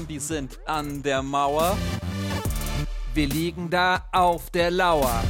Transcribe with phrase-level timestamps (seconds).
[0.00, 1.76] Zombies sind an der Mauer.
[3.12, 5.22] Wir liegen da auf der Lauer.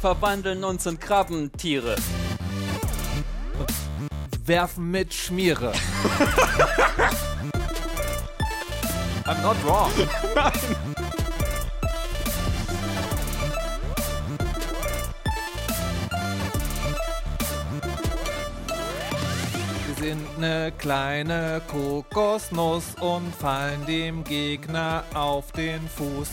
[0.00, 1.96] Verwandeln uns in Krabbentiere.
[4.46, 5.72] Werfen mit Schmiere.
[9.26, 9.92] I'm not wrong.
[20.02, 26.30] sind ne kleine Kokosnuss und fallen dem Gegner auf den Fuß.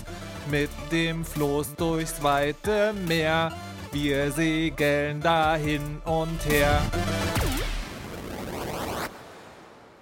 [0.49, 3.51] Mit dem Floß durchs weite Meer.
[3.91, 6.81] Wir segeln da hin und her.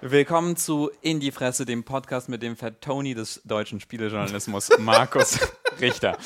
[0.00, 5.38] Willkommen zu In die Fresse, dem Podcast mit dem Fat Tony des deutschen Spielejournalismus, Markus
[5.80, 6.16] Richter.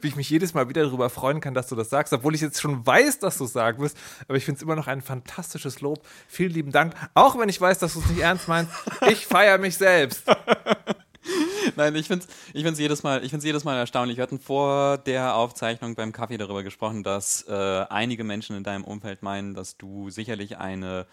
[0.00, 2.40] Wie ich mich jedes Mal wieder darüber freuen kann, dass du das sagst, obwohl ich
[2.40, 3.96] jetzt schon weiß, dass du es sagen wirst.
[4.26, 6.00] Aber ich finde es immer noch ein fantastisches Lob.
[6.28, 6.94] Vielen lieben Dank.
[7.14, 8.72] Auch wenn ich weiß, dass du es nicht ernst meinst.
[9.08, 10.24] Ich feiere mich selbst.
[11.76, 14.16] Nein, ich finde es ich find's jedes, Mal, ich find's jedes Mal erstaunlich.
[14.16, 18.84] Wir hatten vor der Aufzeichnung beim Kaffee darüber gesprochen, dass äh, einige Menschen in deinem
[18.84, 21.06] Umfeld meinen, dass du sicherlich eine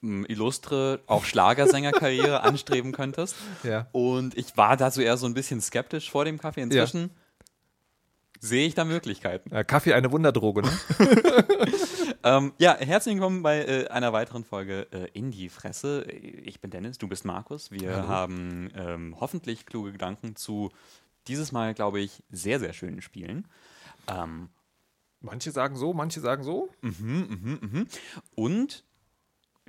[0.00, 3.36] illustre, auch Schlagersängerkarriere anstreben könntest.
[3.62, 3.88] Ja.
[3.92, 6.62] Und ich war da so eher so ein bisschen skeptisch vor dem Kaffee.
[6.62, 7.10] Inzwischen
[8.40, 9.50] sehe ich da Möglichkeiten.
[9.52, 10.70] Ja, Kaffee eine Wunderdroge, ne?
[12.24, 16.02] Ähm, ja, herzlich willkommen bei äh, einer weiteren Folge äh, In die Fresse.
[16.02, 17.70] Ich bin Dennis, du bist Markus.
[17.70, 18.08] Wir Hallo.
[18.08, 20.70] haben ähm, hoffentlich kluge Gedanken zu
[21.28, 23.46] dieses Mal, glaube ich, sehr, sehr schönen Spielen.
[24.08, 24.48] Ähm,
[25.20, 26.70] Manche sagen so, manche sagen so.
[28.36, 28.84] und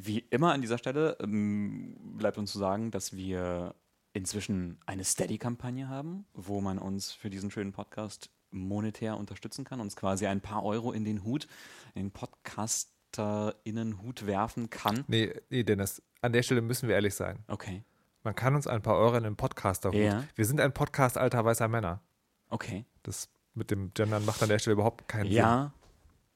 [0.01, 3.75] wie immer an dieser Stelle ähm, bleibt uns zu sagen, dass wir
[4.13, 9.95] inzwischen eine Steady-Kampagne haben, wo man uns für diesen schönen Podcast monetär unterstützen kann, uns
[9.95, 11.47] quasi ein paar Euro in den Hut,
[11.93, 15.03] in den PodcasterInnen-Hut werfen kann.
[15.07, 17.39] Nee, nee, Dennis, an der Stelle müssen wir ehrlich sein.
[17.47, 17.83] Okay,
[18.23, 20.23] Man kann uns ein paar Euro in den Podcaster Ja.
[20.35, 22.01] Wir sind ein Podcast alter weißer Männer.
[22.49, 22.85] okay.
[23.03, 25.73] Das mit dem Gendern macht an der Stelle überhaupt keinen Ja,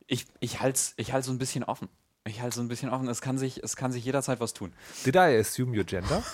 [0.07, 1.89] ich, ich halte es ich halt's so ein bisschen offen.
[2.25, 3.07] Ich halte so ein bisschen offen.
[3.09, 4.71] Es kann, sich, es kann sich jederzeit was tun.
[5.05, 6.23] Did I assume your gender?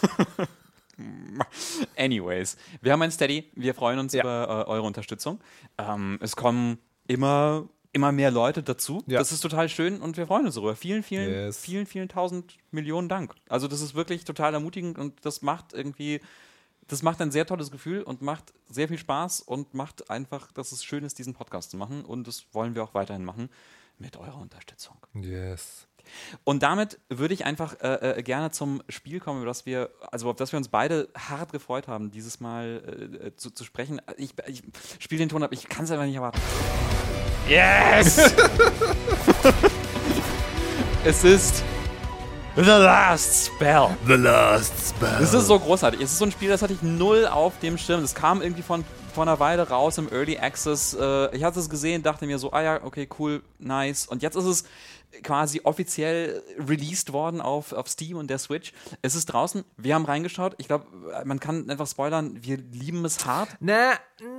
[1.97, 3.49] Anyways, wir haben ein Steady.
[3.55, 4.21] Wir freuen uns Ja.
[4.21, 5.39] über äh, eure Unterstützung.
[5.77, 6.77] Ähm, es kommen
[7.07, 9.03] immer, immer mehr Leute dazu.
[9.07, 9.19] Ja.
[9.19, 10.75] Das ist total schön und wir freuen uns darüber.
[10.75, 11.59] Vielen, vielen, Yes.
[11.59, 13.33] vielen, vielen tausend Millionen Dank.
[13.47, 16.19] Also das ist wirklich total ermutigend und das macht irgendwie,
[16.87, 20.71] das macht ein sehr tolles Gefühl und macht sehr viel Spaß und macht einfach, dass
[20.71, 23.49] es schön ist, diesen Podcast zu machen und das wollen wir auch weiterhin machen
[23.99, 24.97] mit eurer Unterstützung.
[25.13, 25.85] yes.
[26.43, 30.29] Und damit würde ich einfach äh, äh, gerne zum Spiel kommen, über das wir, also
[30.29, 32.81] auf das wir uns beide hart gefreut haben, dieses Mal
[33.21, 34.01] äh, äh, zu, zu sprechen.
[34.17, 34.63] Ich, ich
[34.99, 36.39] spiele den Ton ab, ich kann es einfach nicht erwarten.
[37.47, 38.17] Yes!
[41.03, 41.63] es ist
[42.55, 43.89] The Last Spell.
[44.05, 45.23] The Last Spell.
[45.23, 46.01] Es ist so großartig.
[46.01, 48.01] Es ist so ein Spiel, das hatte ich null auf dem Schirm.
[48.01, 48.83] Das kam irgendwie von,
[49.19, 50.93] von einer Weile raus im Early Access.
[50.93, 54.07] Äh, ich hatte es gesehen, dachte mir so, ah ja, okay, cool, nice.
[54.07, 54.63] Und jetzt ist es
[55.23, 58.71] quasi offiziell released worden auf, auf Steam und der Switch.
[59.01, 59.65] Es ist draußen.
[59.75, 60.55] Wir haben reingeschaut.
[60.57, 60.85] Ich glaube,
[61.25, 62.37] man kann einfach spoilern.
[62.41, 63.49] Wir lieben es hart.
[63.59, 63.91] Na,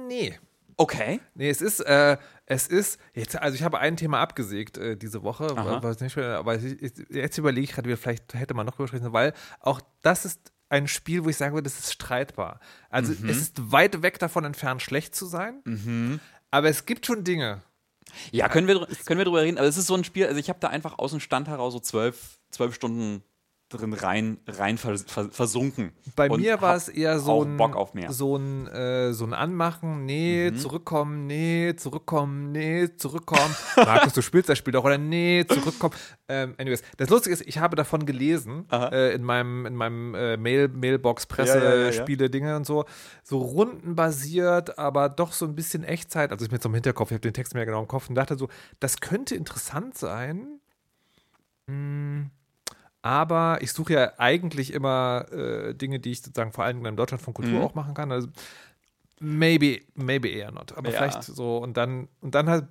[0.08, 0.38] nee.
[0.78, 1.20] Okay.
[1.34, 2.16] Nee, es ist, äh,
[2.46, 5.82] es ist, jetzt, also ich habe ein Thema abgesägt äh, diese Woche, Aha.
[5.82, 9.12] was nicht, aber ich, ich, jetzt überlege ich gerade, vielleicht hätte man noch drüber sprechen,
[9.12, 12.60] weil auch das ist ein Spiel, wo ich sagen würde, das ist streitbar.
[12.88, 13.28] Also Mhm.
[13.28, 16.20] es ist weit weg davon entfernt, schlecht zu sein,
[16.50, 17.60] aber es gibt schon Dinge.
[18.32, 19.58] Ja, können wir, können wir drüber reden.
[19.58, 21.72] Aber es ist so ein Spiel, also ich habe da einfach aus dem Stand heraus
[21.74, 23.22] so zwölf, zwölf Stunden
[23.70, 25.92] drin rein, rein vers vers versunken.
[26.16, 28.08] Bei mir war es eher so ein, Bock auf mehr.
[28.08, 28.12] Mhm.
[28.12, 33.54] so ein, äh, so ein Anmachen, nee, zurückkommen, nee, zurückkommen, nee, zurückkommen.
[33.76, 35.94] Markus, du spielst das Spiel doch, oder nee, zurückkommen.
[36.28, 40.36] Ähm, anyways, das Lustige ist, ich habe davon gelesen, äh, in meinem, in meinem äh,
[40.36, 41.92] Mail, Mailbox, Presse, Ja, ja, ja.
[41.92, 42.84] Spiele, Dinge und so,
[43.22, 46.32] so rundenbasiert, aber doch so ein bisschen Echtzeit.
[46.32, 48.16] Also ich mir jetzt im Hinterkopf, ich habe den Text mehr genau im Kopf und
[48.16, 48.48] dachte so,
[48.80, 50.58] das könnte interessant sein.
[51.68, 52.30] Hm,
[53.02, 57.22] aber ich suche ja eigentlich immer äh, Dinge, die ich sozusagen vor allem in Deutschland
[57.22, 57.64] von Kultur Mhm.
[57.64, 58.12] auch machen kann.
[58.12, 58.28] Also
[59.20, 60.76] maybe, maybe eher not.
[60.76, 60.96] Aber Ja.
[60.98, 62.66] vielleicht so und dann und dann halt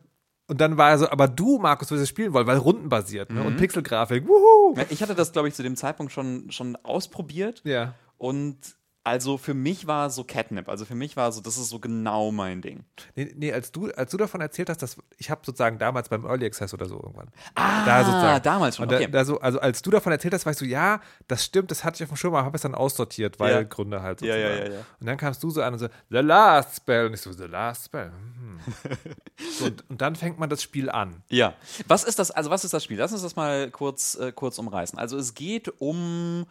[0.47, 3.43] und dann war er so, aber du, Markus, willst es spielen wollen, weil rundenbasiert ne?
[3.43, 4.27] und Pixelgrafik.
[4.27, 4.75] Wuhu!
[4.89, 7.93] Ich hatte das, glaube ich, zu dem Zeitpunkt schon, schon ausprobiert Ja.
[8.17, 8.57] und
[9.03, 12.31] also für mich war so Catnip, also für mich war so, das ist so genau
[12.31, 12.83] mein Ding.
[13.15, 16.25] Nee, nee, als du, als du davon erzählt hast, dass ich habe sozusagen damals beim
[16.25, 17.29] Early Access oder so irgendwann.
[17.55, 18.43] Ah, da sozusagen.
[18.43, 19.07] damals schon, da, okay.
[19.09, 21.95] da so, also als du davon erzählt hast, weißt du, ja, das stimmt, das hatte
[21.95, 23.63] ich auf dem Schirm, aber habe es dann aussortiert, weil Ja.
[23.63, 24.57] Gründe halt Ja, sozusagen.
[24.57, 24.85] ja, ja, ja.
[24.99, 27.05] Und dann kamst du so an und so, The Last Spell.
[27.07, 28.11] Und ich so, The Last Spell.
[28.11, 28.59] Hm.
[29.57, 31.23] so, und, und dann fängt man das Spiel an.
[31.29, 31.53] Ja.
[31.87, 32.97] Was ist das, also was ist das Spiel?
[32.97, 34.99] Lass uns das mal kurz, äh, kurz umreißen.
[34.99, 36.45] Also es geht um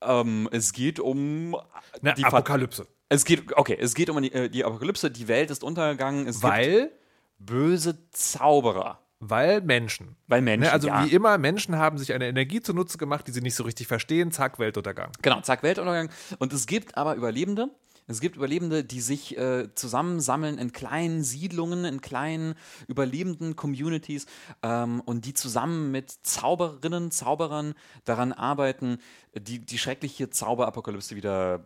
[0.00, 1.56] Ähm, es geht um
[2.02, 2.86] Eine die Ver- Apokalypse.
[3.08, 6.90] Es geht, okay, es geht um die, äh, die Apokalypse, die Welt ist untergegangen, Weil,
[7.38, 9.00] böse Zauberer.
[9.20, 10.16] weil Menschen.
[10.26, 11.04] Weil Menschen, Ne, also ja.
[11.04, 14.30] wie immer, Menschen haben sich eine Energie zunutze gemacht, die sie nicht so richtig verstehen.
[14.30, 15.10] Zack, Weltuntergang.
[15.22, 16.10] Genau, zack, Weltuntergang.
[16.38, 17.68] Und es gibt aber Überlebende.
[18.08, 22.54] Es gibt Überlebende, die sich äh, zusammensammeln in kleinen Siedlungen, in kleinen
[22.88, 24.26] überlebenden Communities
[24.62, 27.74] ähm, und die zusammen mit Zauberinnen, Zauberern
[28.04, 28.98] daran arbeiten,
[29.38, 31.64] die, die schreckliche Zauberapokalypse wieder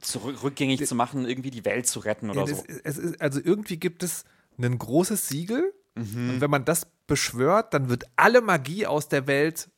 [0.00, 2.64] zurück, rückgängig zu machen, irgendwie die Welt zu retten oder Ja, so.
[2.84, 4.24] es ist, also irgendwie gibt es
[4.58, 6.30] ein großes Siegel Mhm.
[6.30, 9.68] und wenn man das beschwört, dann wird alle Magie aus der Welt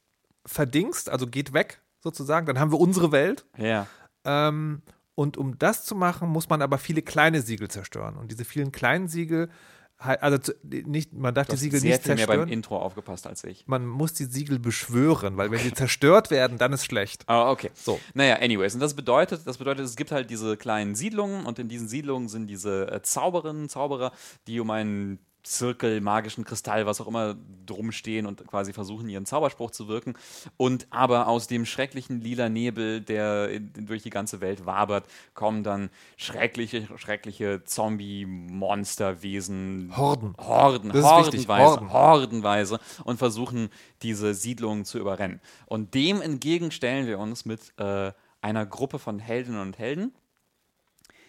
[0.47, 2.47] verdingst, also geht weg sozusagen.
[2.47, 3.45] Dann haben wir unsere Welt.
[3.59, 3.89] Ja.
[4.25, 4.83] Ähm,
[5.15, 8.17] und um das zu machen, muss man aber viele kleine Siegel zerstören.
[8.17, 9.49] Und diese vielen kleinen Siegel,
[9.97, 12.53] also nicht, man darf die Siegel sehr nicht viel mehr beim zerstören.
[12.53, 13.67] Intro aufgepasst als ich.
[13.67, 17.23] Man muss die Siegel beschwören, weil wenn sie zerstört werden, dann ist schlecht.
[17.27, 17.71] Ah, okay.
[17.75, 18.01] So.
[18.13, 18.75] Naja, anyways.
[18.75, 22.29] Und das bedeutet, das bedeutet, es gibt halt diese kleinen Siedlungen und in diesen Siedlungen
[22.29, 24.13] sind diese äh, Zauberinnen, Zauberer,
[24.47, 27.37] die um einen Zirkel, magischen Kristall, was auch immer
[27.67, 30.15] drum stehen und quasi versuchen, ihren Zauberspruch zu wirken.
[30.57, 35.63] Und aber aus dem schrecklichen lila Nebel, der in, durch die ganze Welt wabert, kommen
[35.63, 39.93] dann schreckliche, schreckliche Zombie-Monsterwesen.
[39.95, 40.35] Horden.
[40.39, 41.93] Horden, Das hordenweise, Horden.
[41.93, 43.69] hordenweise und versuchen,
[44.03, 45.41] diese Siedlungen zu überrennen.
[45.67, 50.15] Und dem entgegen stellen wir uns mit äh, einer Gruppe von Heldinnen und Helden,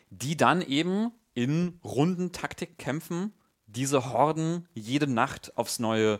[0.09, 3.33] die dann eben in runden Taktikkämpfen
[3.75, 6.19] diese Horden jede Nacht aufs Neue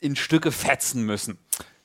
[0.00, 1.38] in Stücke fetzen müssen.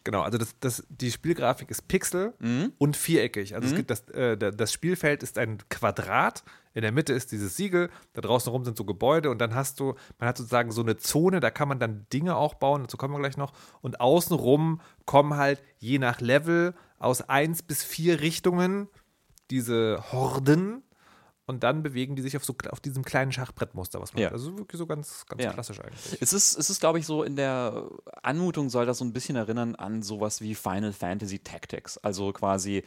[0.06, 2.72] Genau, also das, das, die Spielgrafik ist Pixel Mhm.
[2.78, 3.54] und viereckig.
[3.56, 6.44] Also es gibt das, äh, da- das Spielfeld ist ein Quadrat,
[6.74, 9.80] in der Mitte ist dieses Siegel, da draußen rum sind so Gebäude und dann hast
[9.80, 12.96] du, man hat sozusagen so eine Zone, da kann man dann Dinge auch bauen, dazu
[12.96, 13.52] kommen wir gleich noch.
[13.82, 18.88] Und außenrum kommen halt je nach Level aus eins bis vier Richtungen
[19.52, 20.84] diese Horden
[21.50, 24.28] und dann bewegen die sich auf, so, auf diesem kleinen Schachbrettmuster, was man Ja.
[24.28, 24.34] hat.
[24.34, 25.52] Also wirklich so ganz, ganz Ja.
[25.52, 26.22] klassisch eigentlich.
[26.22, 27.90] Es ist, es ist glaube ich, so in der
[28.22, 31.98] Anmutung soll das so ein bisschen erinnern an sowas wie Final Fantasy Tactics.
[31.98, 32.84] Also quasi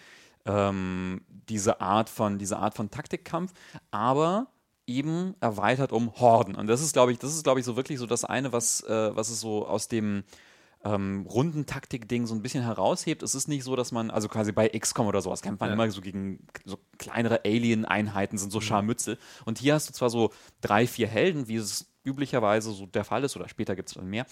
[0.47, 3.53] ähm, diese Art von, diese Art von Taktikkampf,
[3.91, 4.47] aber
[4.87, 6.55] eben erweitert um Horden.
[6.55, 8.83] Und das ist, glaube ich, das ist, glaube ich, so wirklich so das eine, was,
[8.85, 10.23] äh, was es so aus dem
[10.85, 13.23] ähm, Rundentaktik-Ding so ein bisschen heraushebt.
[13.23, 15.75] Es ist nicht so, dass man, also quasi bei XCOM oder sowas, kämpft man Ja.
[15.75, 19.19] immer so gegen so kleinere Alien-Einheiten, sind so Scharmützel.
[19.45, 20.31] Und hier hast du zwar so
[20.61, 24.07] drei, vier Helden, wie es üblicherweise so der Fall ist, oder später gibt es dann
[24.07, 24.27] mehr.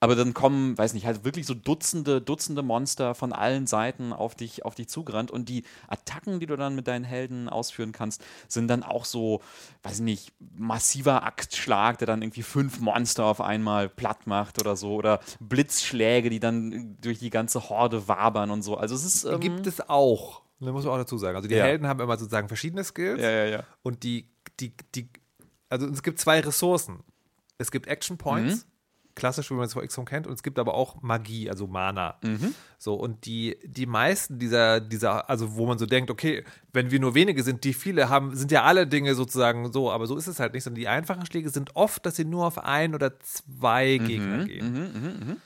[0.00, 4.34] Aber dann kommen, weiß nicht, halt wirklich so Dutzende, Dutzende Monster von allen Seiten auf
[4.34, 5.30] dich, auf dich zugerannt.
[5.30, 9.40] Und die Attacken, die du dann mit deinen Helden ausführen kannst, sind dann auch so,
[9.82, 14.76] weiß ich nicht, massiver Axtschlag, der dann irgendwie fünf Monster auf einmal platt macht oder
[14.76, 14.94] so.
[14.94, 18.76] Oder Blitzschläge, die dann durch die ganze Horde wabern und so.
[18.76, 19.24] Also es ist.
[19.24, 20.42] Ähm, Gibt es auch.
[20.60, 21.36] Da muss man auch dazu sagen.
[21.36, 21.64] Also die Ja.
[21.64, 23.20] Helden haben immer sozusagen verschiedene Skills.
[23.20, 23.64] ja, ja, ja.
[23.82, 24.28] Und die,
[24.60, 25.08] die, die,
[25.68, 27.00] also es gibt zwei Ressourcen.
[27.58, 28.70] Es gibt Action Points, Mhm.
[29.16, 32.18] klassisch, wie man es von XCOM kennt, und es gibt aber auch Magie, also Mana.
[32.22, 32.54] Mhm.
[32.78, 37.00] So, und die, die meisten dieser, dieser, also wo man so denkt, okay, wenn wir
[37.00, 40.28] nur wenige sind, die viele haben, sind ja alle Dinge sozusagen so, aber so ist
[40.28, 43.18] es halt nicht, sondern die einfachen Schläge sind oft, dass sie nur auf ein oder
[43.18, 44.06] zwei Mhm.
[44.06, 45.42] Gegner gehen.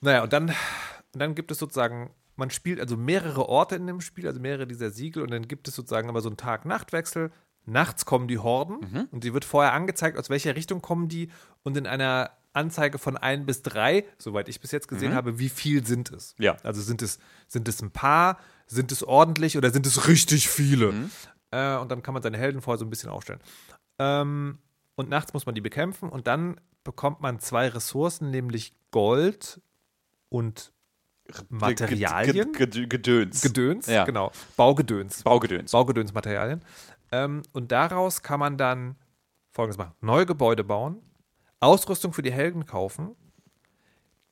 [0.00, 4.00] Naja, und dann, und dann gibt es sozusagen, man spielt also mehrere Orte in dem
[4.00, 7.30] Spiel, also mehrere dieser Siegel, und dann gibt es sozusagen immer so einen Tag-Nacht-Wechsel.
[7.66, 9.08] Nachts kommen die Horden Mhm.
[9.10, 11.30] und die wird vorher angezeigt, aus welcher Richtung kommen die
[11.62, 15.48] und in einer Anzeige von ein bis drei, soweit ich bis jetzt gesehen habe, wie
[15.48, 16.34] viel sind es.
[16.38, 16.44] Mhm.
[16.44, 16.56] Ja.
[16.64, 20.90] Also sind es, sind es ein paar, sind es ordentlich oder sind es richtig viele?
[20.92, 21.10] Mhm.
[21.52, 23.40] Äh, und dann kann man seine Helden vorher so ein bisschen aufstellen.
[23.98, 24.58] Ähm,
[24.96, 29.60] und nachts muss man die bekämpfen und dann bekommt man zwei Ressourcen, nämlich Gold
[30.28, 30.72] und
[31.48, 32.52] Materialien.
[32.52, 33.42] Ge- ge- Gedöns.
[33.42, 34.04] Gedöns, Ja.
[34.04, 34.32] genau.
[34.56, 35.22] Baugedöns.
[35.22, 35.70] Baugedöns.
[35.72, 36.62] Baugedönsmaterialien.
[37.12, 38.96] Ähm, und daraus kann man dann
[39.50, 41.02] folgendes machen: neue Gebäude bauen,
[41.60, 43.16] Ausrüstung für die Helden kaufen,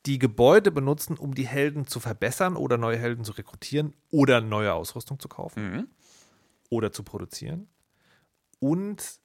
[0.05, 4.73] die Gebäude benutzen, um die Helden zu verbessern oder neue Helden zu rekrutieren oder neue
[4.73, 5.87] Ausrüstung zu kaufen Mhm.
[6.69, 7.67] oder zu produzieren.
[8.59, 9.19] Und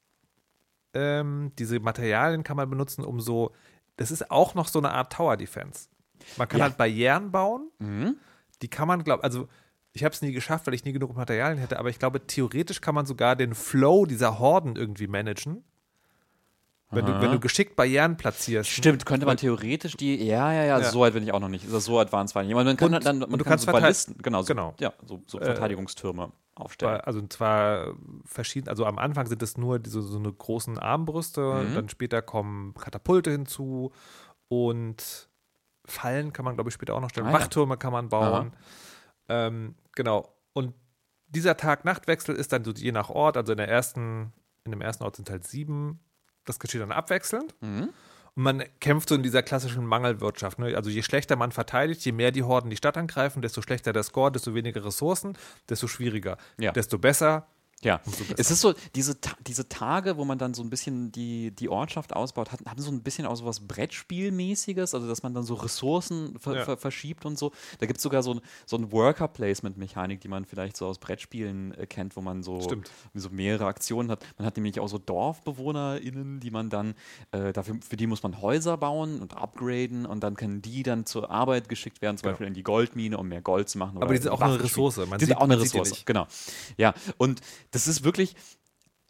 [0.94, 3.52] ähm, diese Materialien kann man benutzen, um so,
[3.96, 5.88] das ist auch noch so eine Art Tower Defense.
[6.37, 6.64] Man kann Ja.
[6.66, 8.16] halt Barrieren bauen, Mhm.
[8.62, 9.49] die kann man, glaube also
[9.94, 12.80] ich habe es nie geschafft, weil ich nie genug Materialien hätte, aber ich glaube, theoretisch
[12.80, 15.64] kann man sogar den Flow dieser Horden irgendwie managen.
[16.90, 18.70] Wenn du, wenn du geschickt Barrieren platzierst.
[18.70, 20.90] Stimmt, könnte man theoretisch die, ja, ja, ja, Ja.
[20.90, 21.64] so weit bin ich auch noch nicht.
[21.64, 23.64] Ist das so advanced war ich man kann Und- dann, man und du kann kannst
[23.66, 24.74] so Ballisten, genau, so, genau.
[24.78, 27.00] ja, so, so Verteidigungstürme aufstellen.
[27.00, 31.74] Also zwar verschieden, also am Anfang sind es nur diese so eine großen Armbrüste, Mhm.
[31.74, 33.90] dann später kommen Katapulte hinzu
[34.48, 35.28] und
[35.86, 37.26] Fallen kann man, glaube ich, später auch noch stellen.
[37.26, 37.40] Ah, ja.
[37.40, 38.52] Wachtürme kann man bauen.
[39.28, 40.35] Ähm, genau.
[40.52, 40.75] Und
[41.28, 44.33] dieser Tag-Nacht-Wechsel ist dann so je nach Ort, also in der ersten,
[44.64, 46.00] in dem ersten Ort sind halt sieben,
[46.45, 47.54] das geschieht dann abwechselnd.
[47.61, 47.90] Mhm.
[48.37, 50.59] Und man kämpft so in dieser klassischen Mangelwirtschaft.
[50.59, 50.76] Ne?
[50.76, 54.02] Also je schlechter man verteidigt, je mehr die Horden die Stadt angreifen, desto schlechter der
[54.02, 55.38] Score, desto weniger Ressourcen,
[55.69, 56.37] desto schwieriger.
[56.59, 56.73] Ja.
[56.73, 57.47] Desto besser.
[57.85, 58.00] Ja,
[58.38, 62.14] es ist so, diese, diese Tage, wo man dann so ein bisschen die, die Ortschaft
[62.17, 65.55] ausbaut, hat, haben so ein bisschen auch so was Brettspielmäßiges, also dass man dann so
[65.55, 66.64] Ressourcen ver Ja.
[66.64, 67.53] ver verschiebt und so.
[67.79, 71.75] Da gibt es sogar so ein, so ein Worker-Placement-Mechanik, die man vielleicht so aus Brettspielen
[71.75, 72.59] äh, kennt, wo man so,
[73.14, 74.25] so mehrere Aktionen hat.
[74.38, 76.95] Man hat nämlich auch so DorfbewohnerInnen, die man dann,
[77.33, 81.07] äh, dafür, für die muss man Häuser bauen und upgraden und dann können die dann
[81.07, 82.33] zur Arbeit geschickt werden, zum Genau.
[82.33, 83.99] Beispiel in die Goldmine, um mehr Gold zu machen.
[84.03, 84.97] Aber die sind in auch eine Ressource.
[84.97, 86.26] Man die sind auch eine Ressource, genau.
[86.79, 87.41] Ja, und
[87.75, 88.37] das ist wirklich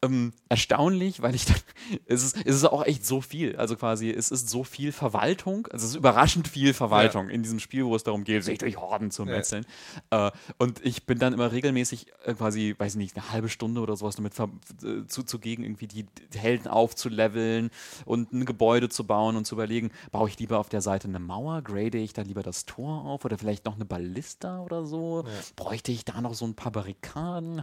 [0.04, 1.56] ähm, erstaunlich, weil ich dann,
[2.06, 3.56] es ist, es ist auch echt so viel.
[3.56, 7.58] Also quasi, es ist so viel Verwaltung, also es ist überraschend viel Verwaltung in diesem
[7.60, 9.30] Spiel, wo es darum geht, sich durch Horden zu Ja.
[9.30, 9.66] metzeln.
[10.10, 13.80] Äh, und ich bin dann immer regelmäßig äh, quasi, weiß ich nicht, eine halbe Stunde
[13.80, 14.48] oder sowas damit ver
[14.82, 17.70] äh, zu, zugegen, irgendwie die Helden aufzuleveln
[18.04, 21.18] und ein Gebäude zu bauen und zu überlegen, baue ich lieber auf der Seite eine
[21.20, 25.24] Mauer, grade ich da lieber das Tor auf oder vielleicht noch eine Ballista oder so?
[25.56, 27.62] Bräuchte ich da noch so ein paar Barrikaden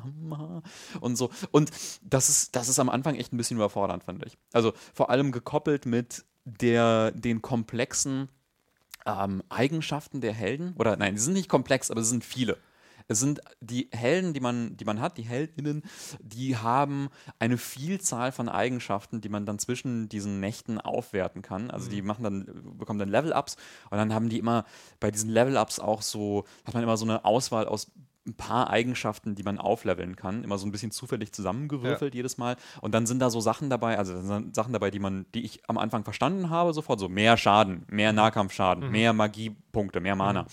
[0.99, 1.29] und so?
[1.51, 1.71] Und
[2.01, 4.37] das ist, das ist am Anfang echt ein bisschen überfordernd, fand ich.
[4.53, 8.29] Also vor allem gekoppelt mit der, den komplexen
[9.05, 10.73] ähm, Eigenschaften der Helden.
[10.77, 12.57] Oder nein, die sind nicht komplex, aber es sind viele.
[13.07, 15.83] Es sind die Helden, die man, die man hat, die Heldinnen,
[16.21, 17.09] die haben
[17.39, 21.71] eine Vielzahl von Eigenschaften, die man dann zwischen diesen Nächten aufwerten kann.
[21.71, 23.57] Also die machen dann, bekommen dann Level-Ups
[23.89, 24.65] und dann haben die immer
[24.99, 27.91] bei diesen Level-Ups auch so, hat man immer so eine Auswahl aus
[28.27, 32.55] ein paar Eigenschaften, die man aufleveln kann, immer so ein bisschen zufällig zusammengewürfelt jedes Mal.
[32.81, 34.13] Und dann sind da so Sachen dabei, also
[34.53, 38.13] Sachen dabei, die man, die ich am Anfang verstanden habe, sofort so mehr Schaden, mehr
[38.13, 40.45] Nahkampfschaden, mehr Magiepunkte, mehr Mana.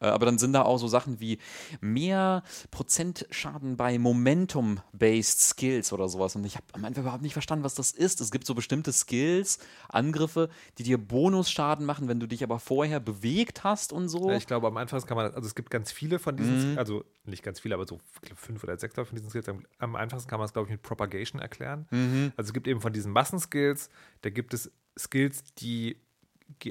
[0.00, 1.38] Äh, Aber dann sind da auch so Sachen wie
[1.80, 6.36] mehr Prozent Schaden bei Momentum-based Skills oder sowas.
[6.36, 8.20] Und ich habe am Anfang überhaupt nicht verstanden, was das ist.
[8.20, 9.58] Es gibt so bestimmte Skills,
[9.88, 14.30] Angriffe, die dir Bonusschaden machen, wenn du dich aber vorher bewegt hast und so.
[14.30, 16.78] Ja, ich glaube, am Anfang kann man, also es gibt ganz viele von diesen, Mhm.
[16.78, 18.00] also nicht ganz viele, aber so
[18.36, 19.48] fünf oder sechs von diesen Skills.
[19.48, 21.86] Am, am einfachsten kann man es, glaube ich, mit Propagation erklären.
[21.90, 22.32] Mhm.
[22.36, 23.90] Also es gibt eben von diesen Massenskills,
[24.22, 25.96] da gibt es Skills, die,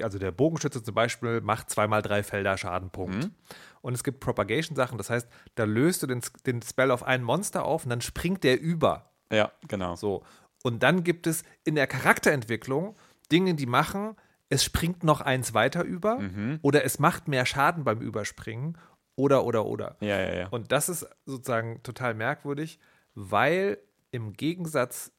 [0.02, 3.16] also der Bogenschütze zum Beispiel macht zweimal drei Felder Schadenpunkt.
[3.26, 3.32] Mhm.
[3.82, 7.64] Und es gibt Propagation-Sachen, das heißt, da löst du den, den Spell auf ein Monster
[7.64, 9.12] auf und dann springt der über.
[9.32, 9.96] ja, genau.
[9.96, 10.24] So.
[10.64, 12.96] Und dann gibt es in der Charakterentwicklung
[13.32, 14.16] Dinge, die machen,
[14.50, 16.60] es springt noch eins weiter über Mhm.
[16.62, 18.78] oder es macht mehr Schaden beim Überspringen
[19.18, 19.98] oder, oder, oder.
[20.00, 20.48] Ja, ja, ja.
[20.48, 22.80] Und das ist sozusagen total merkwürdig,
[23.16, 23.78] weil
[24.12, 25.12] im Gegensatz,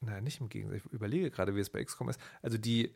[0.00, 2.94] na, nicht im Gegensatz, ich überlege gerade, wie es bei XCOM ist, also die,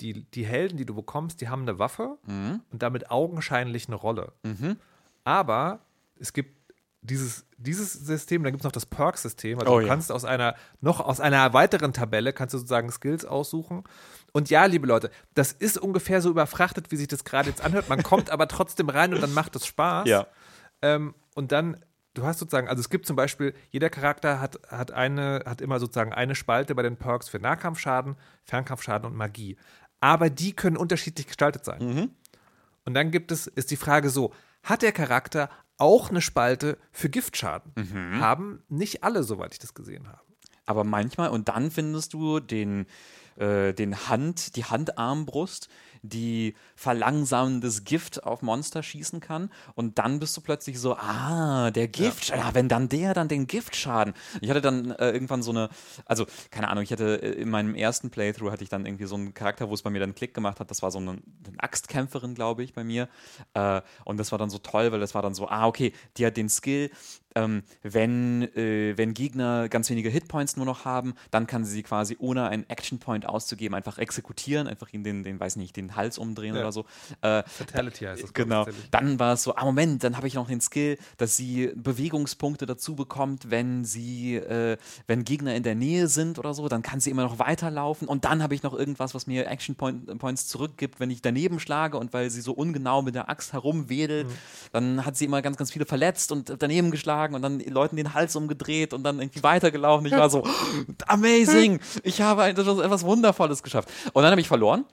[0.00, 2.62] die, die Helden, die du bekommst, die haben eine Waffe Mhm.
[2.70, 4.32] und damit augenscheinlich eine Rolle.
[4.44, 4.76] Mhm.
[5.24, 5.80] Aber
[6.18, 6.54] es gibt
[7.02, 9.58] dieses, dieses System, dann gibt es noch das Perk-System.
[9.60, 9.88] Also Oh, du ja.
[9.88, 13.84] kannst aus einer, noch aus einer weiteren Tabelle kannst du sozusagen Skills aussuchen.
[14.36, 17.88] Und ja, liebe Leute, das ist ungefähr so überfrachtet, wie sich das gerade jetzt anhört.
[17.88, 20.06] Man kommt aber trotzdem rein und dann macht es Spaß.
[20.06, 20.26] Ja.
[20.82, 24.90] Ähm, und dann, du hast sozusagen, also es gibt zum Beispiel, jeder Charakter hat, hat,
[24.90, 29.56] eine, hat immer sozusagen eine Spalte bei den Perks für Nahkampfschaden, Fernkampfschaden und Magie.
[30.00, 31.80] Aber die können unterschiedlich gestaltet sein.
[32.84, 37.08] Und dann gibt es, ist die Frage so, hat der Charakter auch eine Spalte für
[37.08, 37.72] Giftschaden?
[38.20, 40.20] Haben nicht alle, soweit ich das gesehen habe.
[40.66, 42.84] Aber manchmal, und dann findest du den,
[43.36, 45.68] äh, den Hand, die Handarmbrust,
[46.02, 49.50] die verlangsamendes Gift auf Monster schießen kann.
[49.74, 52.54] Und dann bist du plötzlich so, ah, der Gift, ja.
[52.54, 54.14] wenn dann der dann den Giftschaden.
[54.40, 55.68] Ich hatte dann äh, irgendwann so eine,
[56.04, 59.16] also keine Ahnung, ich hatte äh, in meinem ersten Playthrough hatte ich dann irgendwie so
[59.16, 60.70] einen Charakter, wo es bei mir dann Klick gemacht hat.
[60.70, 61.22] Das war so eine, eine
[61.58, 63.08] Axtkämpferin, glaube ich, bei mir.
[63.54, 66.26] Äh, und das war dann so toll, weil das war dann so, ah, okay, die
[66.26, 66.90] hat den Skill,
[67.36, 71.82] ähm, wenn, äh, wenn Gegner ganz wenige Hitpoints nur noch haben, dann kann sie sie
[71.82, 75.94] quasi ohne einen Action Point auszugeben einfach exekutieren, einfach ihn den, den weiß nicht, den
[75.94, 76.62] Hals umdrehen Ja.
[76.62, 76.86] oder so.
[77.20, 78.32] Äh, Fatality heißt das.
[78.32, 78.66] Genau.
[78.90, 82.64] Dann war es so, ah Moment, dann habe ich noch den Skill, dass sie Bewegungspunkte
[82.64, 87.00] dazu bekommt, wenn sie, äh, wenn Gegner in der Nähe sind oder so, dann kann
[87.00, 88.08] sie immer noch weiterlaufen.
[88.08, 91.60] Und dann habe ich noch irgendwas, was mir Action Point, Points zurückgibt, wenn ich daneben
[91.60, 94.26] schlage und weil sie so ungenau mit der Axt herumwedelt,
[94.72, 98.14] dann hat sie immer ganz, ganz viele verletzt und daneben geschlagen und dann Leuten den
[98.14, 100.06] Hals umgedreht und dann irgendwie weitergelaufen.
[100.06, 100.46] Ich war so,
[101.06, 101.80] amazing!
[102.02, 103.90] Ich habe etwas, Wundervolles geschafft.
[104.12, 104.84] Und dann habe ich verloren.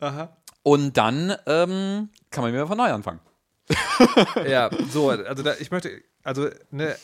[0.00, 0.36] Aha.
[0.62, 3.20] Und dann ähm, kann man wieder von neu anfangen.
[4.48, 6.96] Ja, so, also da, ich möchte, also, ne,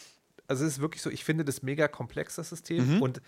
[0.49, 3.03] also es ist wirklich so, ich finde das mega komplex, das System.
[3.03, 3.21] Und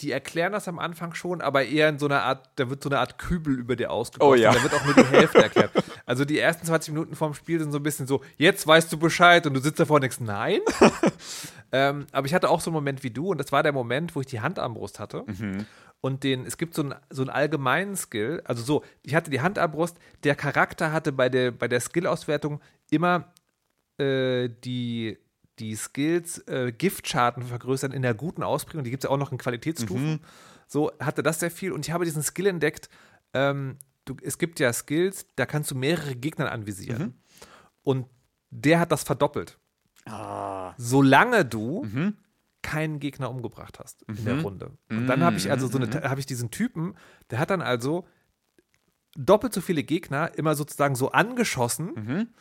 [0.00, 2.88] die erklären das am Anfang schon, aber eher in so einer Art, da wird so
[2.88, 4.32] eine Art Kübel über dir ausgegossen.
[4.32, 4.52] Oh ja.
[4.52, 5.70] Da wird auch nur die Hälfte erklärt.
[6.04, 8.98] Also die ersten 20 Minuten vorm Spiel sind so ein bisschen so, jetzt weißt du
[8.98, 10.60] Bescheid und du sitzt davor und denkst, nein.
[11.72, 14.16] ähm, aber ich hatte auch so einen Moment wie du und das war der Moment,
[14.16, 15.24] wo ich die Handarmbrust hatte.
[16.00, 19.40] Und den, es gibt so einen, so einen allgemeinen Skill, also so, ich hatte die
[19.40, 22.60] Handarmbrust, der Charakter hatte bei der, bei der Skill-Auswertung
[22.90, 23.32] immer
[23.98, 25.18] äh, die,
[25.58, 28.84] die Skills äh, Giftschaden vergrößern in der guten Ausprägung.
[28.84, 30.20] Die gibt es ja auch noch in Qualitätsstufen.
[30.66, 31.72] So hatte das sehr viel.
[31.72, 32.88] Und ich habe diesen Skill entdeckt.
[33.32, 37.20] Ähm, du, es gibt ja Skills, da kannst du mehrere Gegner anvisieren.
[37.82, 38.06] Und
[38.50, 39.58] der hat das verdoppelt.
[40.06, 40.74] Ah.
[40.76, 41.86] Solange du
[42.62, 44.72] keinen Gegner umgebracht hast in der Runde.
[44.88, 46.94] Und dann habe ich also so eine, habe ich diesen Typen,
[47.30, 48.06] der hat dann also
[49.16, 52.32] doppelt so viele Gegner immer sozusagen so angeschossen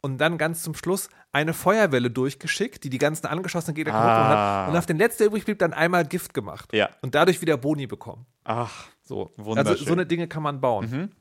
[0.00, 4.36] und dann ganz zum Schluss eine Feuerwelle durchgeschickt, die die ganzen angeschossenen Gegner kaputt gemacht
[4.36, 4.62] Ah.
[4.64, 4.70] hat.
[4.70, 6.72] Und auf den letzten, der übrig blieb, dann einmal Gift gemacht.
[6.72, 6.88] Ja.
[7.02, 8.26] Und dadurch wieder Boni bekommen.
[8.44, 8.86] Ach.
[9.02, 9.30] So.
[9.36, 9.72] Wunderschön.
[9.72, 11.12] Also so eine Dinge kann man bauen.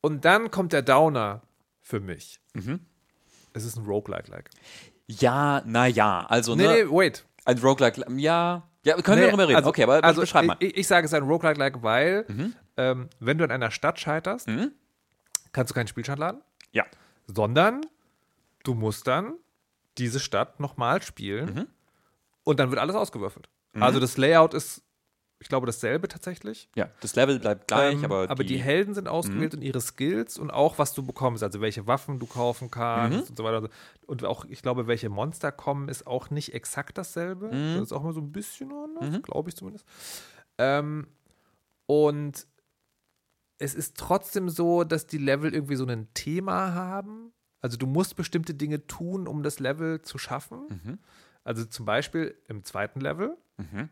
[0.00, 1.42] Und dann kommt der Downer
[1.80, 2.40] für mich.
[3.52, 4.50] Es ist ein Roguelike-like.
[5.06, 6.84] Ja, naja, also, Nee, ne?
[6.84, 7.24] nee, wait.
[7.44, 8.62] Ein Roguelike, ja.
[8.84, 9.56] Ja, können wir Nee, darüber reden.
[9.56, 10.56] also- okay, aber also beschreib mal.
[10.60, 12.54] Ich, ich sage es ist ein Roguelike-like, weil Mhm.
[12.78, 14.48] ähm, wenn du in einer Stadt scheiterst,
[15.52, 16.40] kannst du keinen Spielstand laden,
[16.72, 16.84] ja.
[17.26, 17.80] Sondern
[18.64, 19.34] du musst dann
[19.98, 21.66] diese Stadt nochmal spielen Mhm.
[22.44, 23.48] und dann wird alles ausgewürfelt.
[23.78, 24.82] Also das Layout ist,
[25.38, 26.68] ich glaube, dasselbe tatsächlich.
[26.74, 30.38] Ja, das Level bleibt gleich, Ähm, aber, die, die, Helden sind ausgewählt und ihre Skills
[30.38, 33.28] und auch, was du bekommst, also welche Waffen du kaufen kannst Mhm.
[33.30, 33.68] und so weiter.
[34.06, 37.46] Und auch, ich glaube, welche Monster kommen, ist auch nicht exakt dasselbe.
[37.46, 37.74] Mhm.
[37.74, 39.86] Das ist auch mal so ein bisschen anders, glaube ich zumindest.
[40.58, 41.06] Ähm,
[41.86, 42.46] und
[43.60, 47.32] es ist trotzdem so, dass die Level irgendwie so ein Thema haben.
[47.60, 50.66] Also du musst bestimmte Dinge tun, um das Level zu schaffen.
[50.68, 50.98] Mhm.
[51.44, 53.36] Also zum Beispiel im zweiten Level.
[53.58, 53.90] Mhm.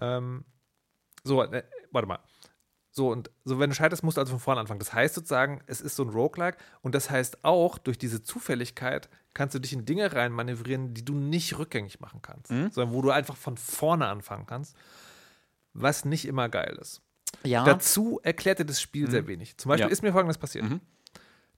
[0.00, 0.44] Ähm,
[1.24, 2.20] so, äh, warte mal.
[2.90, 4.80] So, und so, wenn du scheiterst, musst du also von vorne anfangen.
[4.80, 9.08] Das heißt sozusagen, es ist so ein Roguelike und das heißt auch, durch diese Zufälligkeit
[9.32, 13.10] kannst du dich in Dinge reinmanövrieren, die du nicht rückgängig machen kannst, sondern wo du
[13.12, 14.76] einfach von vorne anfangen kannst,
[15.72, 17.00] was nicht immer geil ist.
[17.44, 17.64] Ja.
[17.64, 19.56] Dazu erklärt dir das Spiel sehr wenig.
[19.56, 19.92] Zum Beispiel Ja.
[19.92, 20.64] ist mir folgendes passiert.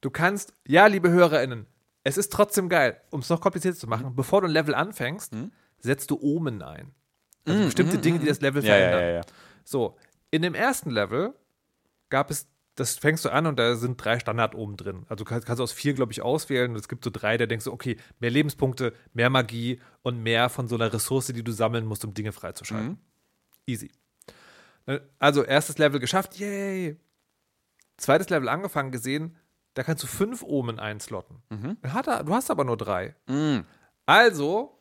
[0.00, 1.66] Du kannst, ja, liebe HörerInnen,
[2.04, 5.32] es ist trotzdem geil, um es noch komplizierter zu machen, bevor du ein Level anfängst,
[5.78, 6.92] setzt du Omen ein.
[7.46, 9.24] Also bestimmte Dinge, die das Level ja, verändern.
[9.64, 9.96] So,
[10.30, 11.34] in dem ersten Level
[12.08, 15.04] gab es, das fängst du an und da sind drei Standard oben drin.
[15.08, 16.70] Also du kannst, kannst aus vier, glaube ich, auswählen.
[16.70, 20.48] Und es gibt so drei, da denkst du, okay, mehr Lebenspunkte, mehr Magie und mehr
[20.48, 22.98] von so einer Ressource, die du sammeln musst, um Dinge freizuschalten.
[23.66, 23.90] Easy.
[24.86, 26.98] Äh, Also, erstes Level geschafft, yay.
[27.96, 29.36] Zweites Level angefangen, gesehen,
[29.74, 31.42] da kannst du fünf Omen einslotten.
[31.86, 33.14] Hat er, du hast aber nur drei.
[34.06, 34.78] Also,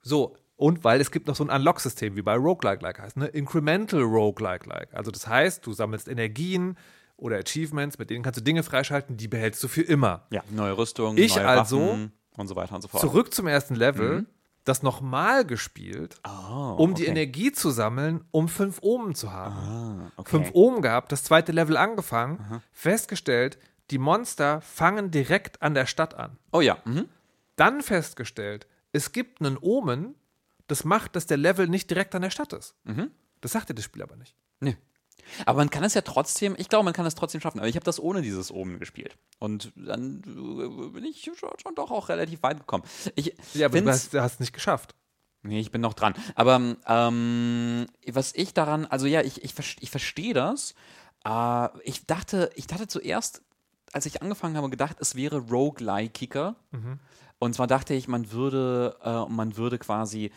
[0.00, 3.26] so, und weil es gibt noch so ein Unlock-System, wie bei Roguelike-like heißt, ne?
[3.26, 4.94] Incremental Roguelike-like.
[4.94, 6.76] Also das heißt, du sammelst Energien
[7.16, 10.26] oder Achievements, mit denen kannst du Dinge freischalten, die behältst du für immer.
[10.30, 13.00] Ja, neue Rüstung, Ich neue also Waffen und so weiter und so fort.
[13.00, 14.26] Zurück zum ersten Level,
[14.64, 17.10] das nochmal gespielt, Oh, um die okay.
[17.10, 19.54] Energie zu sammeln, um fünf Omen zu haben.
[19.56, 20.30] Ah, okay.
[20.30, 23.58] Fünf Omen gehabt, das zweite Level angefangen, festgestellt,
[23.90, 26.38] die Monster fangen direkt an der Stadt an.
[26.52, 26.78] Oh ja.
[26.84, 27.08] Mhm.
[27.56, 30.14] Dann festgestellt, es gibt einen Omen,
[30.68, 32.74] das macht, dass der Level nicht direkt an der Stadt ist.
[32.84, 33.10] Mhm.
[33.40, 34.34] Das sagt dir das Spiel aber nicht.
[34.60, 34.76] Nee.
[35.46, 37.58] Aber man kann es ja trotzdem, ich glaube, man kann es trotzdem schaffen.
[37.58, 39.16] Aber ich habe das ohne dieses Omen gespielt.
[39.38, 42.84] Und dann äh, bin ich schon, schon doch auch relativ weit gekommen.
[43.14, 44.94] Ich Ja, aber du hast, es nicht geschafft.
[45.42, 46.14] Nee, ich bin noch dran.
[46.34, 50.74] Aber ähm, was ich daran, also ja, ich, ich, ich verstehe das.
[51.24, 53.42] Äh, ich dachte, ich dachte zuerst,
[53.92, 56.56] als ich angefangen habe, gedacht, es wäre Roguelike-Kicker.
[57.42, 60.30] Und zwar dachte ich, man würde, äh, man würde quasi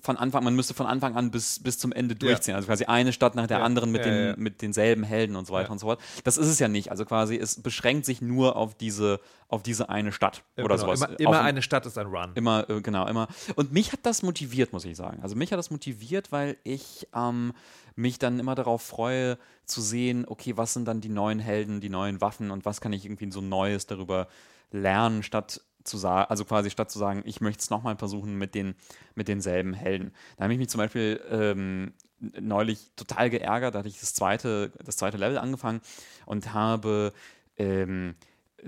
[0.00, 2.54] von Anfang, man müsste von Anfang an bis, bis zum Ende durchziehen.
[2.54, 4.34] Also quasi eine Stadt nach der Ja, anderen mit, ja, den, ja.
[4.36, 5.72] mit denselben Helden und so weiter Ja.
[5.72, 6.00] und so fort.
[6.24, 6.90] Das ist es ja nicht.
[6.90, 10.76] Also quasi, es beschränkt sich nur auf diese, auf diese eine Stadt oder genau.
[10.78, 11.00] sowas.
[11.00, 12.32] Immer, Auf immer ein- eine Stadt ist ein Run.
[12.34, 13.26] Immer, äh, genau, immer.
[13.56, 15.20] Und mich hat das motiviert, muss ich sagen.
[15.22, 17.52] Also mich hat das motiviert, weil ich ähm,
[17.96, 21.88] mich dann immer darauf freue, zu sehen, okay, was sind dann die neuen Helden, die
[21.88, 24.28] neuen Waffen und was kann ich irgendwie so Neues darüber
[24.72, 28.54] lernen, statt zu sagen, also quasi statt zu sagen, ich möchte es nochmal versuchen mit,
[28.54, 28.74] den,
[29.14, 30.12] mit denselben Helden.
[30.36, 34.72] Da habe ich mich zum Beispiel ähm, neulich total geärgert, da hatte ich das zweite,
[34.84, 35.80] das zweite Level angefangen
[36.24, 37.12] und habe
[37.56, 38.14] ähm,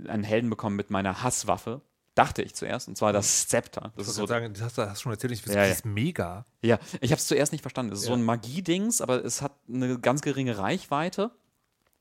[0.07, 1.81] einen Helden bekommen mit meiner Hasswaffe.
[2.15, 3.93] Dachte ich zuerst, und zwar das Scepter.
[3.97, 5.85] Das Ich ist so, sagen, das hast du hast schon erzählt, ich Ja, das ist
[5.87, 6.45] mega.
[6.63, 7.93] ja, ich habe es zuerst nicht verstanden.
[7.93, 8.17] Es ist so Ja.
[8.17, 11.31] ein Magiedings, aber es hat eine ganz geringe Reichweite.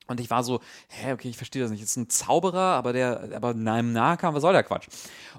[0.08, 1.84] Und ich war so, hä, okay, ich verstehe das nicht.
[1.84, 4.88] Das ist ein Zauberer, aber der, aber in einem Nahkampf, was soll der Quatsch?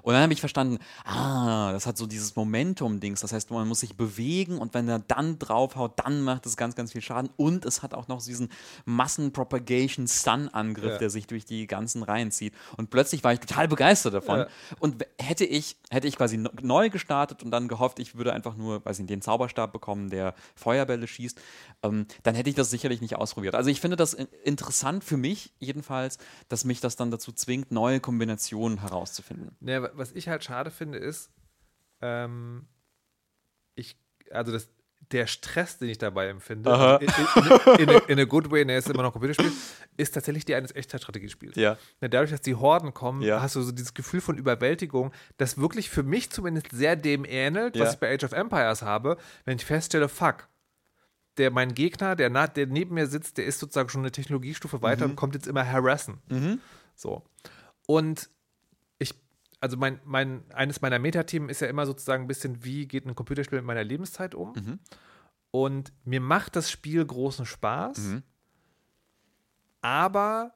[0.01, 3.21] Und dann habe ich verstanden, ah, das hat so dieses Momentum-Dings.
[3.21, 6.75] Das heißt, man muss sich bewegen und wenn er dann draufhaut, dann macht es ganz,
[6.75, 7.29] ganz viel Schaden.
[7.37, 8.49] Und es hat auch noch diesen
[8.85, 10.97] Massen-Propagation-Stun-Angriff, Ja.
[10.97, 12.53] der sich durch die ganzen Reihen zieht.
[12.77, 14.39] Und plötzlich war ich total begeistert davon.
[14.39, 14.47] Ja.
[14.79, 18.83] Und hätte ich, hätte ich quasi neu gestartet und dann gehofft, ich würde einfach nur,
[18.85, 21.39] weiß nicht, den Zauberstab bekommen, der Feuerbälle schießt,
[21.83, 23.55] ähm, dann hätte ich das sicherlich nicht ausprobiert.
[23.55, 24.27] Also ich finde das in-
[24.59, 26.17] interessant für mich jedenfalls,
[26.49, 29.55] dass mich das dann dazu zwingt, neue Kombinationen herauszufinden.
[29.61, 31.31] Wa- was ich halt schade finde, ist,
[32.01, 32.67] ähm,
[33.75, 33.97] ich,
[34.31, 34.67] also das,
[35.11, 36.69] der Stress, den ich dabei empfinde,
[37.01, 39.51] in, in, in, in, a- good way, ne, ist immer noch Computerspiel,
[39.97, 41.55] ist tatsächlich die eines Echtzeitstrategiespiels.
[41.55, 41.77] Ja.
[42.01, 43.41] Ne, dadurch, dass die Horden kommen, Ja.
[43.41, 47.75] hast du so dieses Gefühl von Überwältigung, das wirklich für mich zumindest sehr dem ähnelt,
[47.77, 47.85] Ja.
[47.85, 50.48] was ich bei Age of Empires habe, wenn ich feststelle, fuck,
[51.39, 54.81] der, mein Gegner, der, na, der neben mir sitzt, der ist sozusagen schon eine Technologiestufe
[54.83, 55.11] weiter Mhm.
[55.11, 56.19] und kommt jetzt immer harassen.
[56.95, 57.23] So.
[57.87, 58.29] Und
[58.99, 59.15] ich,
[59.61, 63.15] also mein, mein, eines meiner Metathemen ist ja immer sozusagen ein bisschen, wie geht ein
[63.15, 64.53] Computerspiel mit meiner Lebenszeit um?
[64.53, 64.79] Mhm.
[65.51, 68.23] Und mir macht das Spiel großen Spaß, Mhm.
[69.81, 70.53] aber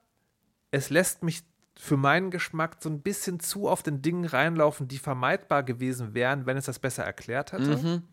[0.71, 1.43] es lässt mich
[1.75, 6.45] für meinen Geschmack so ein bisschen zu auf den Dingen reinlaufen, die vermeidbar gewesen wären,
[6.45, 7.77] wenn es das besser erklärt hätte.
[7.77, 8.03] Mhm.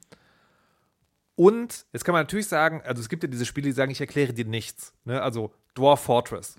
[1.41, 4.01] Und jetzt kann man natürlich sagen, also es gibt ja diese Spiele, die sagen, ich
[4.03, 4.93] erkläre dir nichts.
[5.07, 5.23] Ne?
[5.23, 6.55] Also Dwarf Fortress.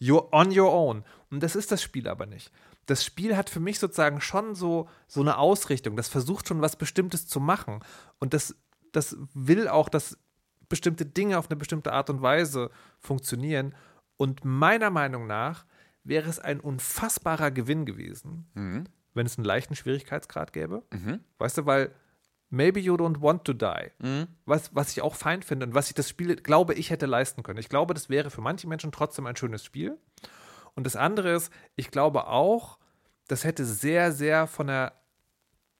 [0.00, 1.04] You're on your own.
[1.30, 2.50] Und das ist das Spiel aber nicht.
[2.86, 5.94] Das Spiel hat für mich sozusagen schon so, so eine Ausrichtung.
[5.94, 7.78] Das versucht schon was Bestimmtes zu machen.
[8.18, 8.56] Und das,
[8.90, 10.18] das will auch, dass
[10.68, 13.72] bestimmte Dinge auf eine bestimmte Art und Weise funktionieren.
[14.16, 15.64] Und meiner Meinung nach
[16.02, 18.48] wäre es ein unfassbarer Gewinn gewesen,
[19.14, 20.82] wenn es einen leichten Schwierigkeitsgrad gäbe.
[21.38, 21.92] Weißt du, weil
[22.54, 23.90] maybe you don't want to die.
[24.46, 27.42] Was, was ich auch fein finde und was ich das Spiel, glaube ich, hätte leisten
[27.42, 27.58] können.
[27.58, 29.98] Ich glaube, das wäre für manche Menschen trotzdem ein schönes Spiel.
[30.74, 32.78] Und das andere ist, ich glaube auch,
[33.28, 34.92] das hätte sehr, sehr von einer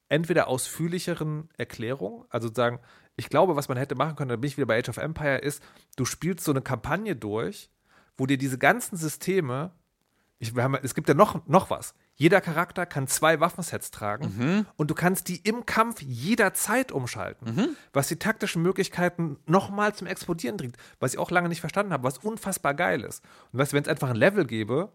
[0.08, 2.78] entweder ausführlicheren Erklärung, also sagen,
[3.16, 5.38] ich glaube, was man hätte machen können, da bin ich wieder bei Age of Empire,
[5.38, 5.62] ist,
[5.96, 7.70] du spielst so eine Kampagne durch,
[8.16, 9.72] wo dir diese ganzen Systeme,
[10.44, 11.94] ich, haben, es gibt ja noch, noch was.
[12.14, 18.08] Jeder Charakter kann zwei Waffensets tragen und du kannst die im Kampf jederzeit umschalten, was
[18.08, 22.18] die taktischen Möglichkeiten nochmal zum Explodieren bringt, was ich auch lange nicht verstanden habe, was
[22.18, 23.24] unfassbar geil ist.
[23.52, 24.90] Und weißt du, wenn es einfach ein Level gäbe,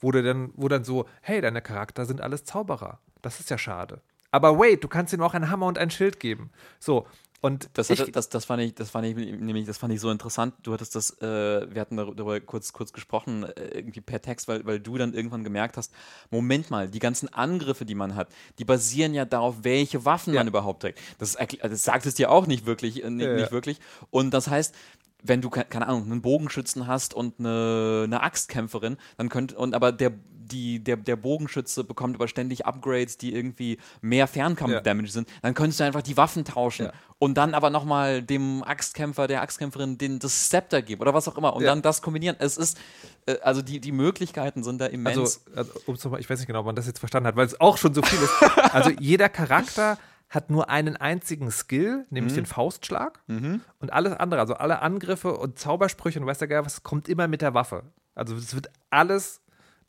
[0.00, 3.00] wo, du dann, wo dann so, hey, deine Charakter sind alles Zauberer.
[3.22, 4.00] Das ist ja schade.
[4.30, 6.50] Aber wait, du kannst ihnen auch einen Hammer und ein Schild geben.
[6.78, 7.06] So,
[7.40, 10.00] und Das, ich, hatte, das, das fand ich, das fand ich nämlich, das fand ich
[10.00, 10.54] so interessant.
[10.62, 14.64] Du hattest das, äh, wir hatten darüber kurz, kurz gesprochen, äh, irgendwie per Text, weil,
[14.66, 15.92] weil du dann irgendwann gemerkt hast,
[16.30, 20.40] Moment mal, die ganzen Angriffe, die man hat, die basieren ja darauf, welche Waffen Ja.
[20.40, 21.00] man überhaupt trägt.
[21.18, 23.36] Das, erkl- das sagt es dir auch nicht wirklich, äh, nicht, Ja, ja.
[23.40, 23.78] nicht wirklich.
[24.10, 24.74] Und das heißt,
[25.22, 29.74] wenn du, ke- keine Ahnung, einen Bogenschützen hast und eine, eine Axtkämpferin, dann könnte, und
[29.74, 30.12] aber der,
[30.52, 35.80] die, der, der Bogenschütze bekommt aber ständig Upgrades, die irgendwie mehr Fernkampf-Damage sind, dann könntest
[35.80, 36.92] du einfach die Waffen tauschen Ja.
[37.18, 41.36] und dann aber nochmal dem Axtkämpfer, der Axtkämpferin den, das Scepter geben oder was auch
[41.38, 41.70] immer und Ja.
[41.70, 42.36] dann das kombinieren.
[42.38, 42.78] Es ist,
[43.26, 45.40] äh, also die, die Möglichkeiten sind da immens.
[45.54, 47.76] also, also ich weiß nicht genau, ob man das jetzt verstanden hat, weil es auch
[47.78, 48.30] schon so viel ist.
[48.72, 53.20] Also jeder Charakter hat nur einen einzigen Skill, nämlich den Faustschlag.
[53.26, 57.26] Und alles andere, also alle Angriffe und Zaubersprüche und weiß der Geil was, kommt immer
[57.26, 57.82] mit der Waffe.
[58.14, 59.40] Also es wird alles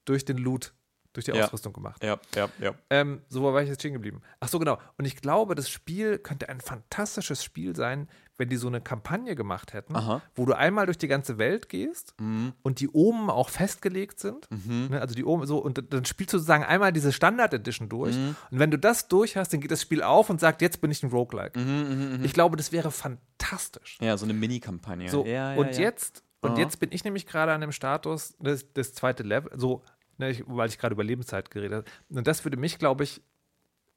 [0.05, 0.73] durch den Loot,
[1.13, 1.45] durch die Ja.
[1.45, 2.01] Ausrüstung gemacht.
[2.03, 2.73] ja, ja, ja.
[2.89, 4.21] Ähm, so wo war ich jetzt stehen geblieben.
[4.39, 4.77] Ach so, genau.
[4.97, 9.35] Und ich glaube, das Spiel könnte ein fantastisches Spiel sein, wenn die so eine Kampagne
[9.35, 10.15] gemacht hätten, Aha.
[10.17, 10.21] Mhm.
[10.33, 12.15] wo du einmal durch die ganze Welt gehst
[12.63, 14.47] und die oben auch festgelegt sind.
[14.49, 18.15] Ne, also die oben so, und dann spielst du sozusagen einmal diese Standard Edition durch.
[18.15, 18.35] Mhm.
[18.49, 20.89] Und wenn du das durch hast, dann geht das Spiel auf und sagt, jetzt bin
[20.89, 21.59] ich ein Roguelike.
[21.59, 23.97] Mhm, Ich glaube, das wäre fantastisch.
[24.01, 25.09] Ja, so eine Mini-Kampagne.
[25.09, 25.81] So, ja, ja, und ja.
[25.81, 26.59] jetzt, und Aha.
[26.59, 29.83] jetzt bin ich nämlich gerade an dem Status, das, das zweite Level, so,
[30.17, 32.17] ne, ich, weil ich gerade über Lebenszeit geredet habe.
[32.17, 33.21] Und das würde mich, glaube ich,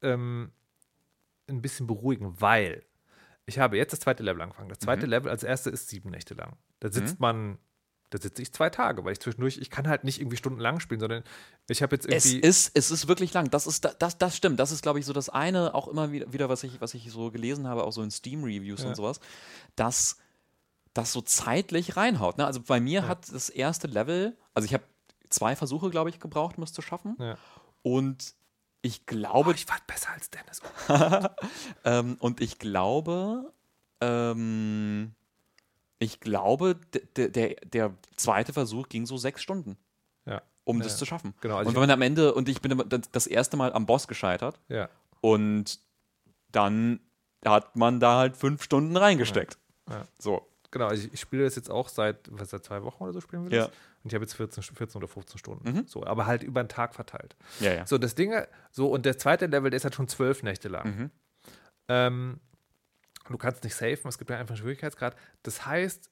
[0.03, 0.53] ähm,
[1.49, 2.83] ein bisschen beruhigen, weil
[3.47, 4.69] ich habe jetzt das zweite Level angefangen.
[4.69, 4.85] Das Mhm.
[4.85, 6.57] zweite Level als erste ist sieben Nächte lang.
[6.81, 7.59] Da sitzt man,
[8.11, 11.01] da sitze ich zwei Tage, weil ich zwischendurch, ich kann halt nicht irgendwie stundenlang spielen,
[11.01, 11.25] sondern
[11.69, 12.47] ich habe jetzt Es irgendwie.
[12.47, 13.51] ist, es ist wirklich lang.
[13.51, 14.59] Das, ist, das, das stimmt.
[14.61, 17.11] Das ist, glaube ich, so das eine, auch immer wieder, wieder was, ich, was ich
[17.11, 18.89] so gelesen habe, auch so in Steam-Reviews Ja.
[18.89, 19.21] und sowas,
[19.77, 20.19] dass
[20.95, 22.39] das so zeitlich reinhaut.
[22.39, 22.47] Ne?
[22.47, 24.85] Also bei mir hat das erste Level, also ich habe
[25.29, 27.17] zwei Versuche, glaube ich, gebraucht, um es zu schaffen.
[27.19, 27.37] ja.
[27.83, 28.35] Und
[28.81, 30.63] ich glaube, Oh, ich war besser als Dennis.
[31.85, 33.53] ähm, und ich glaube,
[34.01, 35.15] ähm,
[35.99, 36.77] ich glaube,
[37.17, 37.29] der,
[37.65, 39.77] der, zweite Versuch ging so sechs Stunden,
[40.27, 40.43] Ja.
[40.65, 40.99] um Ja, das ja.
[40.99, 41.35] zu schaffen.
[41.41, 44.07] Genau, also und wenn man am Ende, und ich bin das erste Mal am Boss
[44.07, 44.89] gescheitert, Ja.
[45.21, 45.81] und
[46.53, 47.01] dann
[47.45, 49.59] hat man da halt fünf Stunden reingesteckt.
[49.89, 50.07] Ja.
[50.19, 50.47] So.
[50.75, 53.45] Genau, ich, ich spiele das jetzt auch seit, was, seit zwei Wochen oder so spielen
[53.49, 53.67] wir Ja.
[53.69, 53.77] das.
[54.03, 55.71] Und ich habe jetzt 14, 14 oder 15 Stunden.
[55.71, 55.87] Mhm.
[55.87, 57.37] So, aber halt über den Tag verteilt.
[57.61, 57.87] Ja, ja.
[57.87, 58.35] So, das Ding,
[58.73, 60.87] so, und der zweite Level, der ist halt schon zwölf Nächte lang.
[60.97, 61.11] Mhm.
[61.89, 62.41] Ähm,
[63.29, 65.15] du kannst nicht safen, es gibt ja einfach einen Schwierigkeitsgrad.
[65.45, 66.11] Das heißt,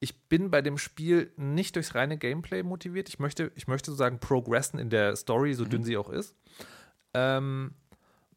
[0.00, 3.10] ich bin bei dem Spiel nicht durchs reine Gameplay motiviert.
[3.10, 6.34] Ich möchte, ich möchte sozusagen progressen in der Story, so dünn sie auch ist.
[7.12, 7.74] Ähm,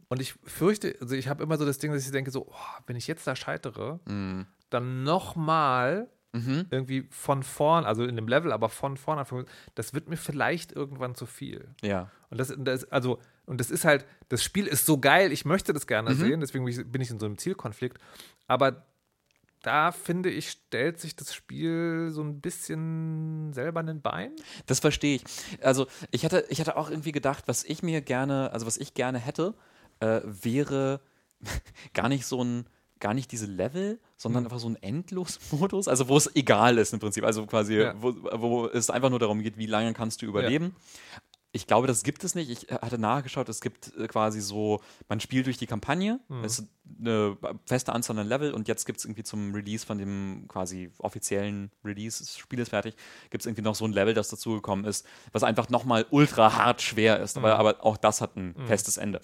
[0.10, 2.82] und ich fürchte, also ich habe immer so das Ding, dass ich denke, so, oh,
[2.86, 4.46] wenn ich jetzt da scheitere, Mhm.
[4.74, 6.66] Dann nochmal Mhm.
[6.72, 9.24] irgendwie von vorn, also in dem Level, aber von vorn,
[9.76, 11.70] das wird mir vielleicht irgendwann zu viel.
[11.84, 12.10] Ja.
[12.32, 15.74] Und das, das, also, und das ist halt, das Spiel ist so geil, ich möchte
[15.74, 16.16] das gerne Mhm.
[16.16, 18.00] sehen, deswegen bin ich, bin ich in so einem Zielkonflikt.
[18.48, 18.84] Aber
[19.62, 24.32] da finde ich, stellt sich das Spiel so ein bisschen selber in den Bein.
[24.66, 25.24] Das verstehe ich.
[25.62, 28.96] Also ich hatte, ich hatte auch irgendwie gedacht, was ich mir gerne, also was ich
[28.96, 29.54] gerne hätte,
[30.00, 31.00] äh, wäre
[31.94, 32.66] gar nicht so ein,
[33.04, 37.00] gar nicht diese Level, sondern einfach so ein Endlos-Modus, also wo es egal ist im
[37.00, 37.94] Prinzip, also quasi, Ja.
[38.02, 40.74] wo, wo es einfach nur darum geht, wie lange kannst du überleben.
[41.56, 42.50] Ich glaube, das gibt es nicht.
[42.50, 46.68] Ich hatte nachgeschaut, es gibt äh, quasi so, man spielt durch die Kampagne, es ist
[47.00, 50.92] eine feste Anzahl an Level und jetzt gibt es irgendwie zum Release von dem quasi
[50.98, 52.96] offiziellen Release des Spieles fertig,
[53.30, 56.82] gibt es irgendwie noch so ein Level, das dazugekommen ist, was einfach nochmal ultra hart
[56.82, 57.38] schwer ist.
[57.38, 59.22] Aber, aber auch das hat ein festes Ende.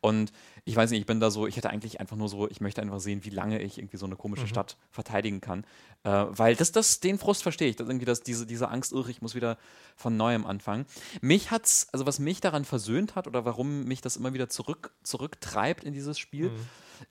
[0.00, 0.32] Und
[0.64, 2.80] ich weiß nicht, ich bin da so, ich hätte eigentlich einfach nur so, ich möchte
[2.80, 5.64] einfach sehen, wie lange ich irgendwie so eine komische Stadt verteidigen kann.
[6.04, 7.76] Äh, weil das, das, den Frust verstehe ich.
[7.76, 9.58] Das irgendwie das, diese, diese Angst, irre, ich muss wieder
[9.96, 10.86] von neuem anfangen.
[11.20, 14.92] Mich hat's, also was mich daran versöhnt hat oder warum mich das immer wieder zurück,
[15.02, 16.50] zurücktreibt in dieses Spiel,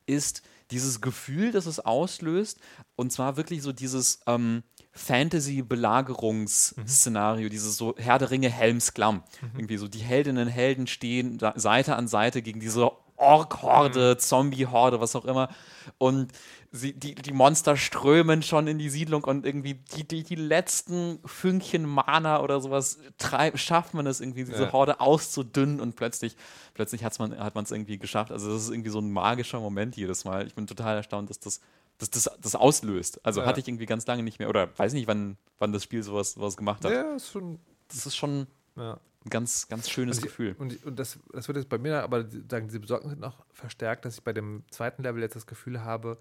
[0.05, 2.59] ist dieses Gefühl, das es auslöst.
[2.95, 9.23] Und zwar wirklich so dieses ähm, Fantasy-Belagerungsszenario, dieses so Herr der Ringe, Helms Klamm.
[9.55, 15.15] Irgendwie so die Heldinnen und Helden stehen Seite an Seite gegen diese Ork-Horde, Zombie-Horde, was
[15.15, 15.49] auch immer.
[15.97, 16.31] Und
[16.71, 21.19] sie, die, die Monster strömen schon in die Siedlung und irgendwie die, die, die letzten
[21.25, 24.71] Fünkchen Mana oder sowas treib, schafft man es irgendwie, diese Ja.
[24.71, 26.37] Horde auszudünnen und plötzlich,
[26.73, 28.31] plötzlich hat's man, hat man es irgendwie geschafft.
[28.31, 30.47] Also das ist irgendwie so ein magischer Moment jedes Mal.
[30.47, 31.59] Ich bin total erstaunt, dass das,
[31.97, 33.19] dass das, das auslöst.
[33.25, 33.47] Also Ja.
[33.47, 36.33] hatte ich irgendwie ganz lange nicht mehr, oder weiß nicht, wann, wann das Spiel sowas,
[36.33, 36.91] sowas gemacht hat.
[36.91, 37.59] Ja, ist schon.
[37.89, 38.93] Das ist schon Ja.
[39.25, 40.55] ein ganz, ganz schönes ich- Gefühl.
[40.57, 44.15] Und, und das, das wird jetzt bei mir aber sagen, diese Besorgnis noch verstärkt, dass
[44.15, 46.17] ich bei dem zweiten Level jetzt das Gefühl habe,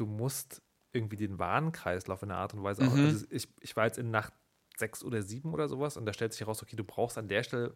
[0.00, 2.94] du musst irgendwie den Warenkreislauf in einer Art und Weise auch.
[2.94, 3.04] Mhm.
[3.04, 4.32] Also ich, ich war jetzt in Nacht
[4.76, 7.42] sechs oder sieben oder sowas und da stellt sich heraus, okay, du brauchst an der
[7.42, 7.74] Stelle,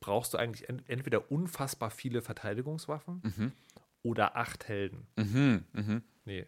[0.00, 3.52] brauchst du eigentlich ent, entweder unfassbar viele Verteidigungswaffen Mhm.
[4.02, 5.06] oder acht Helden.
[5.16, 6.02] Mhm, mhm.
[6.24, 6.46] Nee,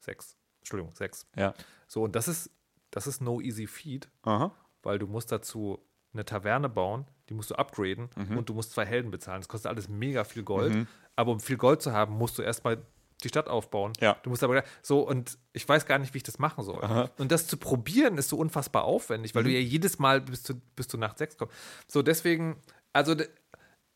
[0.00, 0.36] sechs.
[0.60, 1.26] Entschuldigung, sechs.
[1.36, 1.54] Ja.
[1.88, 2.50] So, und das ist,
[2.90, 4.52] das ist no easy feat, Aha.
[4.82, 8.36] weil du musst dazu eine Taverne bauen, die musst du upgraden Mhm.
[8.38, 9.40] und du musst zwei Helden bezahlen.
[9.40, 10.86] Das kostet alles mega viel Gold.
[11.16, 12.82] Aber um viel Gold zu haben, musst du erstmal
[13.24, 13.92] die Stadt aufbauen.
[14.00, 14.16] Ja.
[14.22, 16.82] Du musst aber so und ich weiß gar nicht, wie ich das machen soll.
[16.82, 17.10] Aha.
[17.18, 20.60] Und das zu probieren ist so unfassbar aufwendig, weil du ja jedes Mal bis zu,
[20.76, 21.54] bis zu Nacht sechs kommst.
[21.88, 22.56] So deswegen,
[22.92, 23.14] also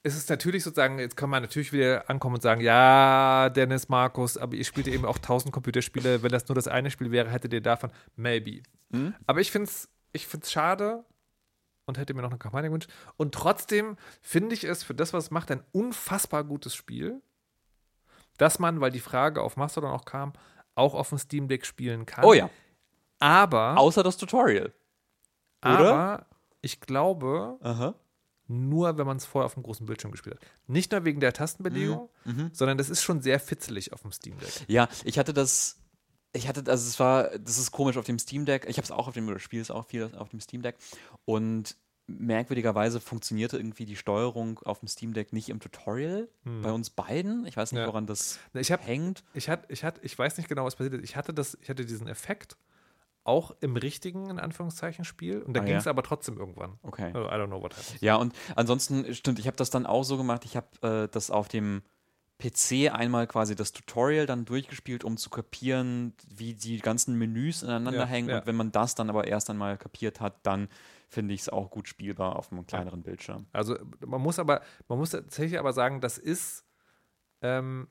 [0.02, 4.38] es ist natürlich sozusagen, jetzt kann man natürlich wieder ankommen und sagen, ja, Dennis, Markus,
[4.38, 6.22] aber ihr spielt eben auch tausend Computerspiele.
[6.22, 8.62] Wenn das nur das eine Spiel wäre, hättet ihr davon, maybe.
[8.90, 9.14] Mhm.
[9.26, 11.04] Aber ich finde es ich find's schade
[11.84, 12.90] und hätte mir noch eine Kampagne gewünscht.
[13.16, 17.22] Und trotzdem finde ich es für das, was es macht, ein unfassbar gutes Spiel,
[18.36, 20.32] dass man, weil die Frage auf Mastodon auch kam,
[20.74, 22.24] auch auf dem Steam Deck spielen kann.
[22.24, 22.50] Oh ja.
[23.18, 24.72] Aber, Außer das Tutorial.
[25.64, 25.78] oder?
[25.94, 26.26] aber
[26.60, 27.94] ich glaube, Aha.
[28.46, 30.46] nur wenn man es vorher auf dem großen Bildschirm gespielt hat.
[30.66, 32.50] Nicht nur wegen der Tastenbelegung, Mhm.
[32.52, 34.64] sondern das ist schon sehr fitzelig auf dem Steam Deck.
[34.68, 35.78] Ja, ich hatte das.
[36.32, 38.66] Ich hatte, also es war, das ist komisch auf dem Steam Deck.
[38.68, 40.76] Ich habe es auch auf dem, oder spiele es auch viel auf dem Steam Deck.
[41.24, 46.28] Und merkwürdigerweise funktionierte irgendwie die Steuerung auf dem Steam Deck nicht im Tutorial.
[46.44, 47.46] Bei uns beiden.
[47.46, 47.86] Ich weiß nicht, Ja.
[47.88, 49.24] woran das Ich habe hängt.
[49.34, 51.04] ich hatte, ich hatte, ich weiß nicht genau, was passiert ist.
[51.04, 52.56] Ich hatte das, ich hatte diesen Effekt
[53.24, 55.42] auch im richtigen, in Anführungszeichen, Spiel.
[55.42, 55.78] Und da Ah, ging ja.
[55.80, 56.78] es aber trotzdem irgendwann.
[56.84, 57.06] Okay.
[57.12, 58.00] Also, I don't know what happened.
[58.00, 60.68] Ja, und ansonsten, stimmt, ich habe das dann auch so gemacht, ich habe
[61.06, 61.82] äh, das auf dem
[62.38, 68.00] PC einmal quasi das Tutorial dann durchgespielt, um zu kapieren, wie die ganzen Menüs ineinander
[68.00, 68.28] Ja, hängen.
[68.28, 68.38] ja.
[68.38, 70.68] Und wenn man das dann aber erst einmal kapiert hat, dann
[71.08, 73.46] finde ich es auch gut spielbar auf einem kleineren Bildschirm.
[73.52, 76.64] Also man muss aber, man muss tatsächlich aber sagen, das ist,
[77.42, 77.88] ähm,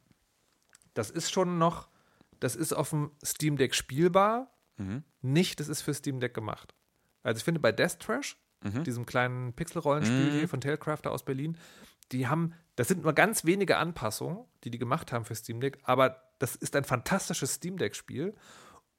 [0.94, 1.90] das ist schon noch,
[2.40, 5.04] das ist auf dem Steam Deck spielbar, Mhm.
[5.22, 6.76] nicht, das ist für Steam Deck gemacht.
[7.24, 8.84] Also ich finde bei Death Trash, Mhm.
[8.84, 10.38] diesem kleinen Pixel-Rollenspiel Mhm.
[10.40, 11.58] hier von Tailcrafter aus Berlin,
[12.12, 15.80] die haben, das sind nur ganz wenige Anpassungen, die die gemacht haben für Steam Deck,
[15.84, 18.36] aber das ist ein fantastisches Steam Deck-Spiel.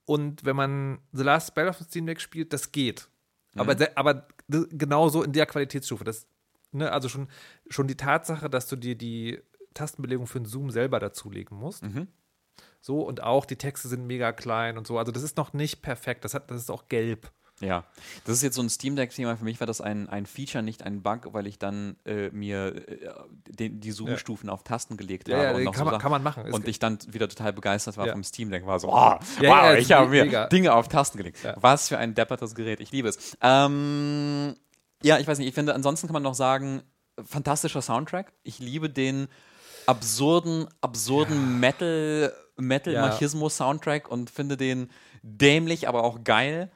[0.06, 3.08] Und wenn man The Last Spell auf dem Steam Deck spielt, das geht.
[3.58, 6.04] Aber, se- aber d- genauso in der Qualitätsstufe.
[6.04, 6.26] Das,
[6.72, 7.28] ne, also schon,
[7.68, 9.40] schon die Tatsache, dass du dir die
[9.74, 12.08] Tastenbelegung für den Zoom selber dazulegen musst, Mhm.
[12.80, 14.96] So, und auch die Texte sind mega klein und so.
[14.98, 16.24] Also, das ist noch nicht perfekt.
[16.24, 17.30] Das, hat, das ist auch gelb.
[17.60, 17.84] Ja,
[18.24, 19.36] das ist jetzt so ein Steam Deck-Thema.
[19.36, 22.76] Für mich war das ein, ein Feature, nicht ein Bug, weil ich dann äh, mir
[22.88, 23.08] äh,
[23.48, 24.52] den, die Zoom-Stufen ja.
[24.52, 25.62] auf Tasten gelegt ja, habe.
[25.62, 26.52] Ja, und kann, so man, kann man machen.
[26.52, 28.66] Und ich dann wieder total begeistert war vom Steam Deck.
[28.66, 30.48] War so, oh, Ja, wow, ich habe mir mega.
[30.48, 31.38] Dinge auf Tasten gelegt.
[31.56, 32.80] Was für ein deppertes Gerät.
[32.80, 33.36] Ich liebe es.
[33.40, 34.54] Ähm,
[35.02, 35.48] ja, ich weiß nicht.
[35.48, 36.82] Ich finde, ansonsten kann man noch sagen,
[37.24, 38.32] fantastischer Soundtrack.
[38.42, 39.28] Ich liebe den
[39.86, 44.90] absurden, absurden Metal, Metal-Machismo-Soundtrack und finde den
[45.22, 46.70] dämlich, aber auch geil.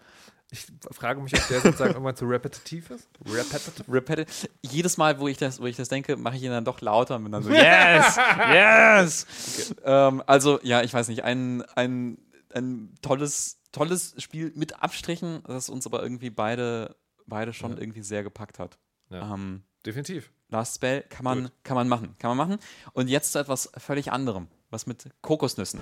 [0.53, 3.09] Ich frage mich, ob der sozusagen irgendwann zu repetitiv ist.
[3.25, 3.93] Repetitive?
[3.93, 4.27] Repeti
[4.63, 7.17] jedes Mal, wo ich das, wo ich das denke, mache ich ihn dann doch lauter
[7.17, 8.17] und bin dann so, yes,
[8.53, 9.75] yes.
[9.85, 12.19] Ähm, also, ja, ich weiß nicht, ein, ein,
[12.53, 17.79] ein tolles, tolles Spiel mit Abstrichen, das uns aber irgendwie beide, beide schon Ja.
[17.79, 18.79] irgendwie sehr gepackt hat.
[19.11, 19.33] Ja.
[19.35, 20.31] Ähm, Definitiv.
[20.49, 21.53] Last Spell kann man, Gut.
[21.63, 22.61] kann man machen, kann man machen.
[22.93, 25.81] Und jetzt zu etwas völlig anderem, was mit Kokosnüssen.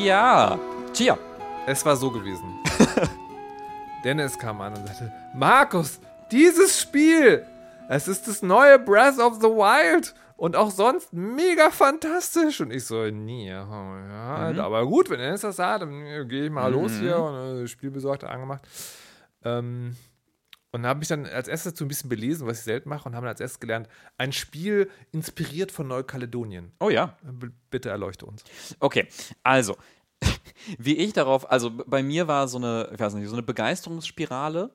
[0.00, 0.58] Tja,
[0.94, 1.18] tja.
[1.66, 2.58] Es war so gewesen.
[4.04, 6.00] Dennis kam an und sagte: Markus,
[6.32, 7.44] dieses Spiel,
[7.86, 12.62] es ist das neue Breath of the Wild und auch sonst mega fantastisch.
[12.62, 16.46] Und ich so: Nee, ja, ja, aber gut, wenn Dennis das sagt, dann äh, gehe
[16.46, 18.62] ich mal los hier und äh, Spiel besorgt, angemacht.
[19.44, 19.96] Ähm,
[20.72, 23.14] und habe mich dann als erstes so ein bisschen belesen, was ich selten mache, und
[23.14, 26.72] habe dann als erstes gelernt: ein Spiel inspiriert von Neukaledonien.
[26.80, 27.16] Oh ja.
[27.22, 28.44] B bitte erleuchte uns.
[28.80, 29.06] Okay,
[29.42, 29.76] also,
[30.78, 34.70] wie ich darauf, also bei mir war so eine, ich weiß nicht, so eine Begeisterungsspirale.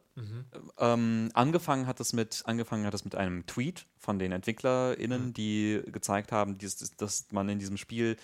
[0.80, 5.82] Ähm, angefangen hat es mit, angefangen hat es mit einem Tweet von den EntwicklerInnen, die
[5.88, 8.16] gezeigt haben, dies, dass man in diesem Spiel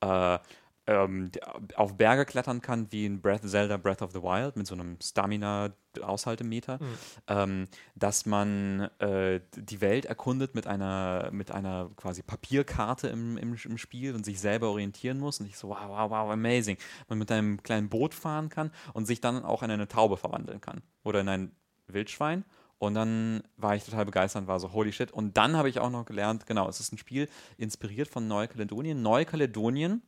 [0.00, 0.38] äh,
[0.86, 1.30] ähm,
[1.74, 4.98] auf Berge klettern kann, wie in Breath, Zelda Breath of the Wild, mit so einem
[5.02, 6.78] Stamina-Aushaltemeter,
[7.26, 13.56] ähm, dass man äh, die Welt erkundet mit einer, mit einer quasi Papierkarte im, im,
[13.62, 15.40] im Spiel und sich selber orientieren muss.
[15.40, 16.76] Und ich so, wow, wow, wow, amazing.
[17.08, 20.60] Man mit einem kleinen Boot fahren kann und sich dann auch in eine Taube verwandeln
[20.60, 20.82] kann.
[21.02, 21.52] Oder in ein
[21.88, 22.44] Wildschwein.
[22.78, 25.10] Und dann war ich total begeistert und war so, holy shit.
[25.10, 29.00] Und dann habe ich auch noch gelernt, genau, es ist ein Spiel inspiriert von Neukaledonien.
[29.00, 30.02] Neukaledonien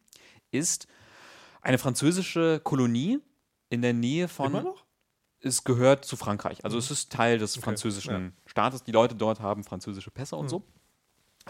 [0.50, 0.86] ist
[1.60, 3.20] eine französische Kolonie
[3.68, 4.46] in der Nähe von.
[4.46, 4.84] Immer noch?
[5.40, 6.64] Es gehört zu Frankreich.
[6.64, 8.32] Also es ist Teil des französischen ja.
[8.46, 8.82] Staates.
[8.82, 10.64] Die Leute dort haben französische Pässe und so.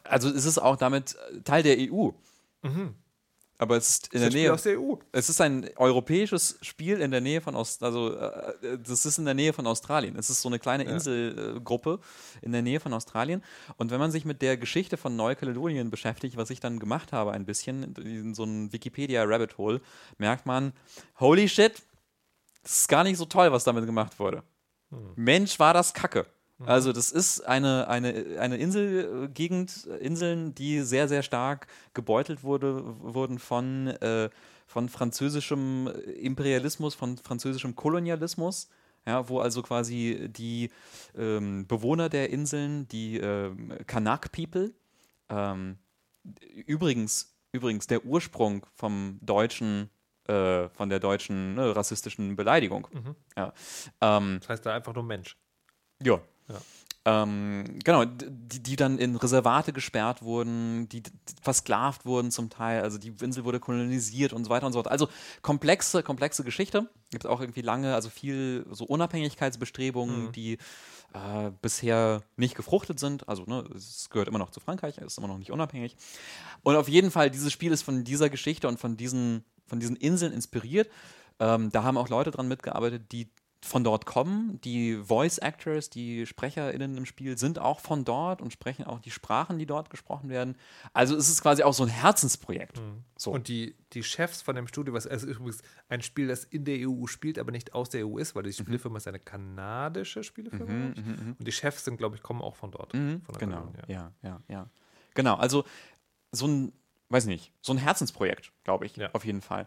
[0.04, 2.10] Also es ist auch damit äh, Teil der EU.
[3.60, 4.52] Aber es ist in Das der Nähe.
[4.52, 4.94] aus der EU.
[5.10, 9.24] Es ist ein europäisches Spiel in der Nähe von Ost, also äh, das ist in
[9.24, 10.16] der Nähe von Australien.
[10.16, 11.98] Es ist so eine kleine Inselgruppe
[12.40, 13.42] in der Nähe von Australien.
[13.76, 17.32] Und wenn man sich mit der Geschichte von Neukaledonien beschäftigt, was ich dann gemacht habe
[17.32, 19.80] ein bisschen, in so einem Wikipedia Rabbit Hole,
[20.18, 20.72] merkt man,
[21.18, 21.82] holy shit,
[22.62, 24.44] das ist gar nicht so toll, was damit gemacht wurde.
[25.16, 26.26] Mensch, war das Kacke.
[26.66, 33.38] Also das ist eine, eine, eine Inselgegend, Inseln, die sehr, sehr stark gebeutelt wurde, wurden
[33.38, 34.28] von, äh,
[34.66, 35.88] von französischem
[36.20, 38.68] Imperialismus, von französischem Kolonialismus.
[39.06, 40.68] Ja, wo also quasi die
[41.16, 44.74] ähm, Bewohner der Inseln, die ähm, Kanak People,
[45.30, 45.78] ähm,
[46.66, 49.88] übrigens, übrigens der Ursprung vom deutschen,
[50.26, 52.86] äh, von der deutschen ne, rassistischen Beleidigung.
[53.34, 53.54] Ja.
[54.02, 55.36] Ähm, Das heißt da einfach nur Mensch.
[56.02, 56.20] ja.
[56.48, 56.60] Ja.
[57.04, 62.82] Ähm, genau, die, die dann in Reservate gesperrt wurden, die d- versklavt wurden zum Teil,
[62.82, 64.90] also die Insel wurde kolonisiert und so weiter und so fort.
[64.90, 65.08] Also
[65.40, 66.90] komplexe, komplexe Geschichte.
[67.10, 70.58] Gibt auch irgendwie lange, also viel so Unabhängigkeitsbestrebungen, die
[71.14, 73.26] äh, bisher nicht gefruchtet sind.
[73.26, 75.96] Also ne, es gehört immer noch zu Frankreich, es ist immer noch nicht unabhängig.
[76.62, 79.96] Und auf jeden Fall, dieses Spiel ist von dieser Geschichte und von diesen, von diesen
[79.96, 80.90] Inseln inspiriert.
[81.40, 83.28] Ähm, da haben auch Leute dran mitgearbeitet, die
[83.64, 84.60] von dort kommen.
[84.62, 89.10] Die Voice Actors, die SprecherInnen im Spiel, sind auch von dort und sprechen auch die
[89.10, 90.56] Sprachen, die dort gesprochen werden.
[90.92, 92.80] Also es ist quasi auch so ein Herzensprojekt.
[93.16, 93.32] So.
[93.32, 96.88] Und die, die Chefs von dem Studio, was ist übrigens ein Spiel, das in der
[96.88, 100.64] EU spielt, aber nicht aus der EU ist, weil die Spielefirma ist eine kanadische Spielefirma.
[100.92, 101.06] glaub ich.
[101.38, 102.92] Und die Chefs sind, glaube ich, kommen auch von dort.
[102.92, 104.12] von der genau, Kolonie, ja.
[104.22, 104.70] ja, ja,
[105.14, 105.64] Genau, also
[106.30, 106.72] so ein,
[107.08, 109.10] weiß nicht, so ein Herzensprojekt, glaube ich, Ja.
[109.14, 109.66] auf jeden Fall.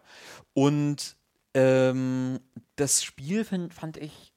[0.54, 1.16] Und
[1.54, 2.40] ähm,
[2.76, 4.32] das Spiel find, fand ich,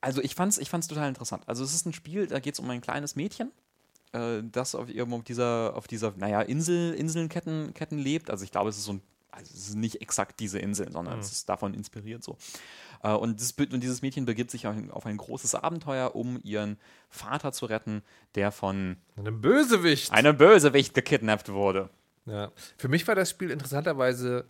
[0.00, 1.44] also ich fand es ich fand's total interessant.
[1.46, 3.50] Also es ist ein Spiel, da geht es um ein kleines Mädchen,
[4.12, 8.30] äh, das auf, irgendwo auf dieser, auf dieser, naja, Insel, Inselketten Ketten lebt.
[8.30, 11.18] Also ich glaube, es ist so ein, also es ist nicht exakt diese Insel, sondern
[11.18, 12.36] es ist davon inspiriert so.
[13.02, 16.40] Äh, und, das, und dieses Mädchen begibt sich auf ein, auf ein großes Abenteuer, um
[16.42, 16.78] ihren
[17.10, 18.02] Vater zu retten,
[18.34, 20.12] der von Ein Bösewicht.
[20.12, 21.90] einem Bösewicht gekidnappt wurde.
[22.26, 22.50] Ja.
[22.76, 24.46] Für mich war das Spiel interessanterweise,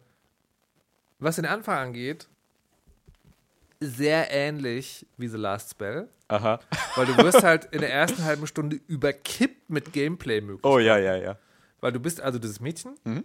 [1.18, 2.28] was den Anfang angeht,
[3.80, 6.58] sehr ähnlich wie The Last Spell, Aha.
[6.96, 10.64] weil du wirst halt in der ersten halben Stunde überkippt mit Gameplay möglich.
[10.64, 11.38] Oh ja, ja, ja.
[11.80, 13.24] Weil du bist also dieses Mädchen Mhm.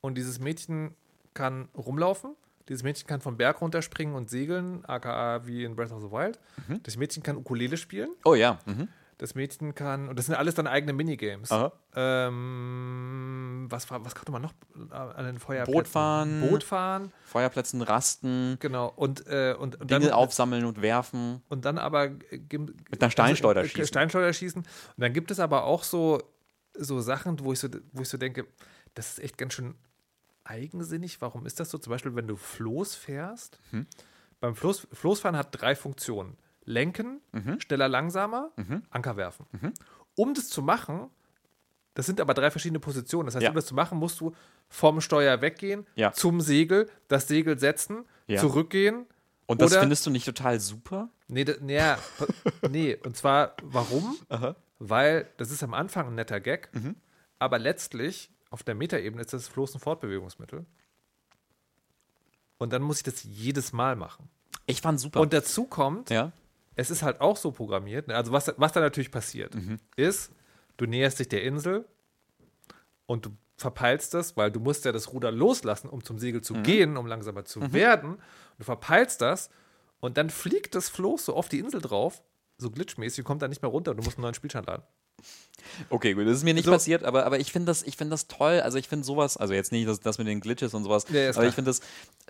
[0.00, 0.94] und dieses Mädchen
[1.34, 2.34] kann rumlaufen.
[2.68, 6.38] Dieses Mädchen kann vom Berg runterspringen und segeln, aka wie in Breath of the Wild.
[6.68, 6.82] Mhm.
[6.82, 8.10] Das Mädchen kann Ukulele spielen.
[8.24, 8.58] Oh ja.
[8.64, 8.88] Mhm.
[9.20, 11.52] Das Mädchen kann, und das sind alles dann eigene Minigames.
[11.52, 11.72] Aha.
[11.94, 14.54] Ähm, was, was konnte man noch
[14.90, 15.74] äh, an den Feuerplätzen?
[15.74, 16.40] Boot fahren.
[16.40, 18.90] Boot fahren, Feuerplätzen rasten, genau.
[18.96, 21.42] Und, äh, und, und Dinge dann, aufsammeln und werfen.
[21.50, 23.88] und dann aber Mit einer Steinschleuder also, äh, schießen.
[23.88, 24.62] Steinschleuder schießen.
[24.62, 26.22] Und dann gibt es aber auch so,
[26.72, 28.46] so Sachen, wo ich so, wo ich so denke,
[28.94, 29.74] das ist echt ganz schön
[30.44, 31.20] eigensinnig.
[31.20, 31.76] Warum ist das so?
[31.76, 33.60] Zum Beispiel, wenn du Floß fährst.
[33.70, 33.86] Mhm.
[34.40, 36.38] Beim Floß, Floßfahren hat drei Funktionen.
[36.70, 37.60] Lenken, Mhm.
[37.60, 38.50] schneller, langsamer,
[38.90, 39.46] Anker werfen.
[40.16, 41.10] Um das zu machen,
[41.94, 43.26] das sind aber drei verschiedene Positionen.
[43.26, 43.50] Das heißt, Ja.
[43.50, 44.32] um das zu machen, musst du
[44.68, 46.12] vom Steuer weggehen, Ja.
[46.12, 48.40] zum Segel, das Segel setzen, Ja.
[48.40, 49.06] zurückgehen.
[49.46, 51.08] Und das findest du nicht total super?
[51.26, 51.80] Nee, da, nee,
[52.70, 54.16] nee, und zwar, warum?
[54.28, 54.54] Aha.
[54.78, 56.94] Weil das ist am Anfang ein netter Gag, Mhm.
[57.40, 60.64] aber letztlich auf der Metaebene ist das Floß ein Fortbewegungsmittel.
[62.58, 64.28] Und dann muss ich das jedes Mal machen.
[64.66, 65.20] Ich fand super.
[65.20, 66.32] Und dazu kommt, ja.
[66.80, 68.16] Es ist halt auch so programmiert, ne?
[68.16, 69.78] also was, was da natürlich passiert, Mhm.
[69.96, 70.32] ist,
[70.78, 71.84] du näherst dich der Insel
[73.06, 76.44] und du verpeilst das, weil du musst ja das Ruder loslassen, um zum Segel Mhm.
[76.44, 78.18] zu gehen, um langsamer zu werden.
[78.58, 79.50] Du verpeilst das
[80.00, 82.22] und dann fliegt das Floß so auf die Insel drauf,
[82.56, 84.82] so glitchmäßig, kommt da nicht mehr runter und du musst einen neuen Spielstand laden.
[85.90, 86.70] Okay, gut, das ist mir nicht So.
[86.72, 88.60] passiert, aber, aber ich finde das, ich find das toll.
[88.60, 91.20] Also ich finde sowas, also jetzt nicht das, das mit den Glitches und sowas, Ja,
[91.20, 91.46] ja, aber klar.
[91.48, 91.80] ich finde das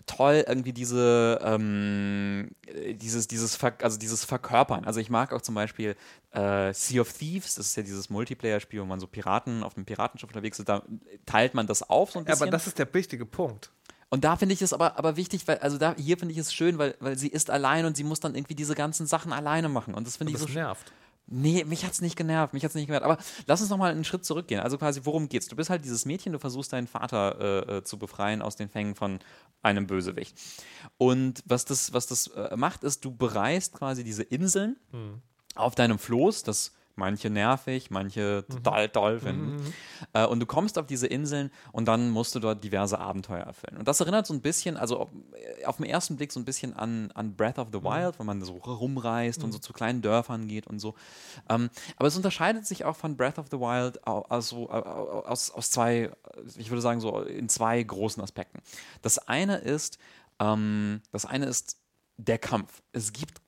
[0.07, 2.51] toll, irgendwie diese, ähm,
[2.95, 4.84] dieses, dieses, Ver also dieses Verkörpern.
[4.84, 5.95] Also ich mag auch zum Beispiel
[6.32, 9.86] äh, Sea of Thieves, das ist ja dieses Multiplayer-Spiel, wo man so Piraten auf einem
[9.86, 10.82] Piratenschiff unterwegs ist, da
[11.24, 12.43] teilt man das auf so ein Ja, bisschen.
[12.43, 13.70] aber das ist der wichtige Punkt.
[14.12, 16.53] Und da finde ich es aber, aber wichtig, weil, also da, hier finde ich es
[16.53, 19.68] schön, weil, weil sie ist allein und sie muss dann irgendwie diese ganzen Sachen alleine
[19.68, 19.95] machen.
[19.95, 20.93] Und das finde ich Das so nervt.
[21.32, 23.04] Nee, mich hat's nicht genervt, mich hat's nicht genervt.
[23.04, 24.60] Aber lass uns noch mal einen Schritt zurückgehen.
[24.60, 25.46] Also quasi, worum geht's?
[25.46, 28.68] Du bist halt dieses Mädchen, du versuchst deinen Vater äh, äh, zu befreien aus den
[28.68, 29.20] Fängen von
[29.62, 30.36] einem Bösewicht.
[30.98, 34.76] Und was das, was das äh, macht, ist, du bereist quasi diese Inseln
[35.54, 39.57] auf deinem Floß, das manche nervig, manche total toll finden.
[40.12, 43.76] Äh, und du kommst auf diese Inseln und dann musst du dort diverse Abenteuer erfüllen.
[43.78, 46.44] Und das erinnert so ein bisschen, also auf, äh, auf den ersten Blick so ein
[46.44, 50.03] bisschen an, an Breath of the Wild, wenn man so rumreist und so zu kleinen
[50.03, 50.94] Dörfern geht und so.
[51.48, 55.51] Ähm, aber es unterscheidet sich auch von Breath of the Wild also, au- au- aus,
[55.51, 56.11] aus zwei,
[56.57, 58.61] ich würde sagen so in zwei großen Aspekten.
[59.03, 59.98] Das eine ist,
[60.38, 61.78] ähm, das eine ist
[62.18, 62.82] der Kampf.
[62.92, 63.40] Es gibt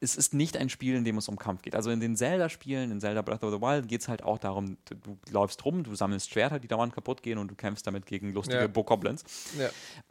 [0.00, 1.74] es ist nicht ein Spiel, in dem es um Kampf geht.
[1.74, 4.76] Also in den Zelda-Spielen, in Zelda Breath of the Wild, geht es halt auch darum,
[4.84, 8.32] du, läufst rum, du sammelst Schwerter, die dauernd kaputt gehen und du kämpfst damit gegen
[8.32, 8.66] lustige Ja.
[8.66, 9.24] Bokoblins.
[9.58, 9.70] Ja.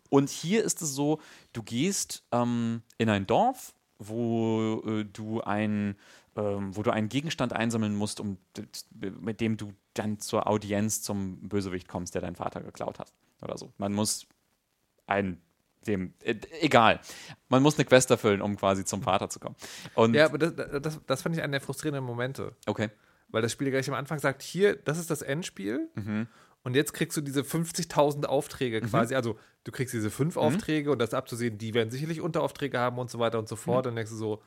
[0.10, 1.20] Und hier ist es so,
[1.54, 5.96] du gehst ähm, in ein Dorf, wo äh, du ein
[6.36, 8.38] ähm, wo du einen Gegenstand einsammeln musst, um,
[9.22, 13.14] mit dem du dann zur Audienz zum Bösewicht kommst, der deinen Vater geklaut hat.
[13.42, 13.72] Oder so.
[13.78, 14.28] Man muss
[15.08, 15.42] ein
[15.88, 17.00] dem, äh, egal.
[17.50, 19.56] Man muss eine Quest erfüllen, um quasi zum Vater zu kommen.
[19.94, 22.56] Und, Ja, aber das, das, das fand ich einer der frustrierenden Momente.
[22.66, 22.90] okay.
[23.30, 25.90] Weil das Spiel gleich am Anfang sagt, hier, das ist das Endspiel.
[26.64, 29.14] Und jetzt kriegst du diese 50.000 Aufträge quasi.
[29.16, 33.10] Also du kriegst diese fünf Aufträge und das abzusehen, die werden sicherlich Unteraufträge haben und
[33.10, 33.86] so weiter und so fort.
[33.88, 34.42] Und dann denkst du so,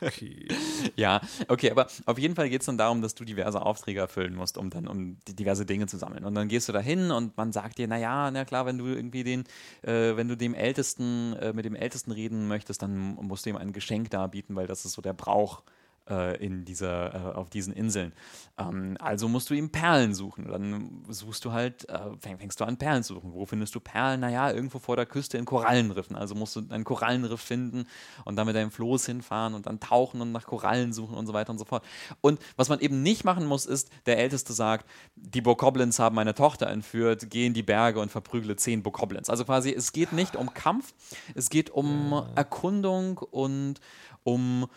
[0.00, 0.48] okay.
[0.96, 4.34] Ja, okay, aber auf jeden Fall geht es dann darum, dass du diverse Aufträge erfüllen
[4.34, 6.24] musst, um dann um diverse Dinge zu sammeln.
[6.24, 8.86] Und dann gehst du da hin und man sagt dir, naja, na klar, wenn du
[8.86, 9.44] irgendwie den,
[9.82, 13.56] äh, wenn du dem Ältesten, äh, mit dem Ältesten reden möchtest, dann musst du ihm
[13.56, 15.62] ein Geschenk darbieten, weil das ist so der Brauch
[16.08, 18.12] äh, in dieser, äh, auf diesen Inseln.
[18.58, 20.48] Ähm, also musst du ihm Perlen suchen.
[20.48, 23.32] Dann suchst du halt, äh, fäng, fängst du an, Perlen zu suchen.
[23.32, 24.20] Wo findest du Perlen?
[24.20, 26.16] Naja, irgendwo vor der Küste in Korallenriffen.
[26.16, 27.86] Also musst du einen Korallenriff finden
[28.24, 31.32] und dann mit deinem Floß hinfahren und dann tauchen und nach Korallen suchen und so
[31.32, 31.84] weiter und so fort.
[32.20, 36.34] Und was man eben nicht machen muss, ist, der Älteste sagt, die Bokoblins haben meine
[36.34, 39.30] Tochter entführt, geh in die Berge und verprügle zehn Bokoblins.
[39.30, 40.94] Also quasi, es geht nicht um Kampf,
[41.34, 43.80] es geht um Erkundung und
[44.24, 44.68] um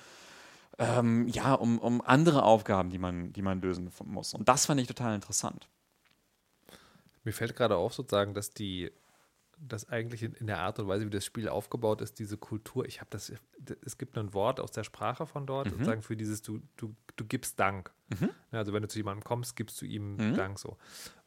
[0.82, 4.34] ähm, ja, um, um andere Aufgaben, die man, die man lösen muss.
[4.34, 5.68] Und das fand ich total interessant.
[7.24, 8.92] Mir fällt gerade auf, sozusagen, dass die,
[9.60, 13.00] dass eigentlich in, der Art und Weise, wie das Spiel aufgebaut ist, diese Kultur, ich
[13.00, 13.32] habe das,
[13.86, 17.26] es gibt ein Wort aus der Sprache von dort, sozusagen für dieses, du, du, du
[17.26, 17.92] gibst Dank.
[18.52, 20.78] Ja, also wenn du zu jemandem kommst, gibst du ihm Dank so.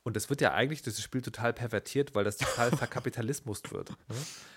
[0.05, 3.91] Und das wird ja eigentlich, das Spiel total pervertiert, weil das total verkapitalismus wird.
[3.91, 4.17] Ne?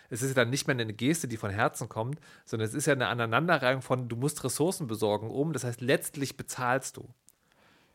[0.10, 2.86] Es ist ja dann nicht mehr eine Geste, die von Herzen kommt, sondern es ist
[2.86, 7.10] ja eine Aneinanderreihung von, du musst Ressourcen besorgen, um, das heißt, letztlich bezahlst du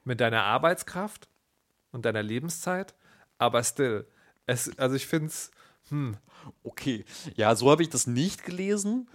[0.05, 1.29] mit deiner Arbeitskraft
[1.93, 2.95] und deiner Lebenszeit,
[3.39, 4.07] aber still.
[4.47, 5.51] Es, also ich finde es,
[5.89, 6.17] hm.
[6.65, 7.05] Okay,
[7.37, 9.09] ja, so habe ich das nicht gelesen.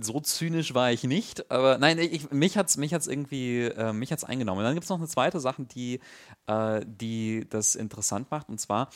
[0.00, 3.92] So zynisch war ich nicht, aber nein, ich, mich hat es mich hat's irgendwie äh,
[3.92, 4.60] mich hat's eingenommen.
[4.60, 6.00] Und dann gibt es noch eine zweite Sache, die,
[6.46, 8.88] äh, die das interessant macht, und zwar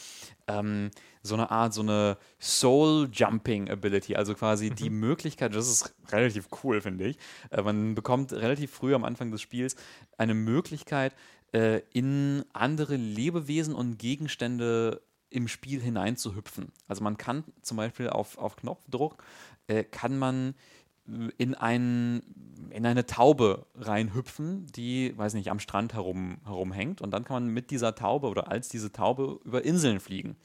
[0.46, 0.90] ähm,
[1.22, 4.76] so eine Art, so eine Soul-Jumping-Ability, also quasi mhm.
[4.76, 7.18] die Möglichkeit, das ist relativ cool, finde ich.
[7.50, 9.76] Äh, man bekommt relativ früh am Anfang des Spiels
[10.16, 11.14] eine Möglichkeit,
[11.52, 16.72] äh, in andere Lebewesen und Gegenstände im Spiel hineinzuhüpfen.
[16.88, 19.22] Also man kann zum Beispiel auf, auf Knopfdruck,
[19.70, 20.54] äh, kann man
[21.38, 22.22] in, ein,
[22.70, 27.00] in eine Taube reinhüpfen, die, weiß nicht, am Strand herum, herumhängt.
[27.00, 30.36] Und dann kann man mit dieser Taube oder als diese Taube über Inseln fliegen.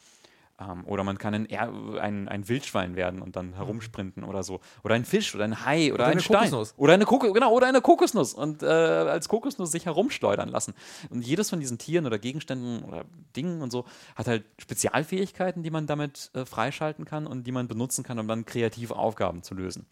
[0.57, 4.61] Ähm, oder man kann ein, ein, ein, Wildschwein werden und dann herumsprinten oder so.
[4.83, 6.37] Oder ein Fisch oder ein Hai oder, oder ein Stein.
[6.37, 6.73] Kokosnuss.
[6.77, 7.33] Oder eine Kokosnuss.
[7.33, 8.33] Genau, oder eine Kokosnuss.
[8.33, 10.73] Und äh, als Kokosnuss sich herumschleudern lassen.
[11.09, 13.03] Und jedes von diesen Tieren oder Gegenständen oder
[13.35, 13.85] Dingen und so
[14.15, 18.27] hat halt Spezialfähigkeiten, die man damit äh, freischalten kann und die man benutzen kann, um
[18.27, 19.85] dann kreative Aufgaben zu lösen.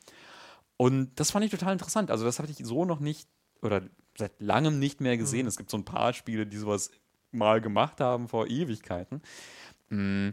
[0.78, 2.10] Und das fand ich total interessant.
[2.10, 3.28] Also, das habe ich so noch nicht
[3.62, 3.82] oder
[4.18, 5.44] seit langem nicht mehr gesehen.
[5.44, 5.48] Mhm.
[5.48, 6.92] Es gibt so ein paar Spiele, die sowas
[7.32, 9.22] mal gemacht haben vor Ewigkeiten.
[9.90, 10.32] Mhm.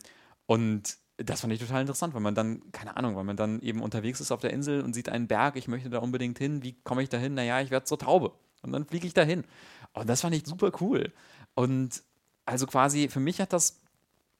[0.50, 3.80] Und das fand ich total interessant, weil man dann, keine Ahnung, weil man dann eben
[3.80, 6.72] unterwegs ist auf der Insel und sieht einen Berg, ich möchte da unbedingt hin, wie
[6.82, 7.34] komme ich da hin?
[7.34, 8.32] Naja, ich werde zur Taube.
[8.62, 9.44] Und dann fliege ich da hin.
[9.92, 11.12] Und das fand ich super cool.
[11.54, 12.02] Und
[12.46, 13.80] also quasi, für mich hat das,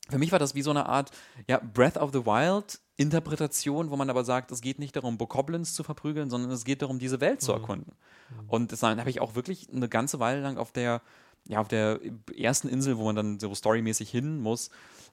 [0.08, 1.12] für mich war das wie so eine Art,
[1.46, 5.74] ja, Breath of the Wild Interpretation, wo man aber sagt, es geht nicht darum, Bokoblins
[5.74, 7.60] zu verprügeln, sondern es geht darum, diese Welt zu mhm.
[7.60, 7.92] erkunden.
[8.30, 8.48] Mhm.
[8.48, 11.02] Und das habe ich auch wirklich eine ganze Weile lang auf der,
[11.50, 12.00] ja, auf der
[12.36, 14.70] ersten Insel, wo man dann so storymäßig hin muss,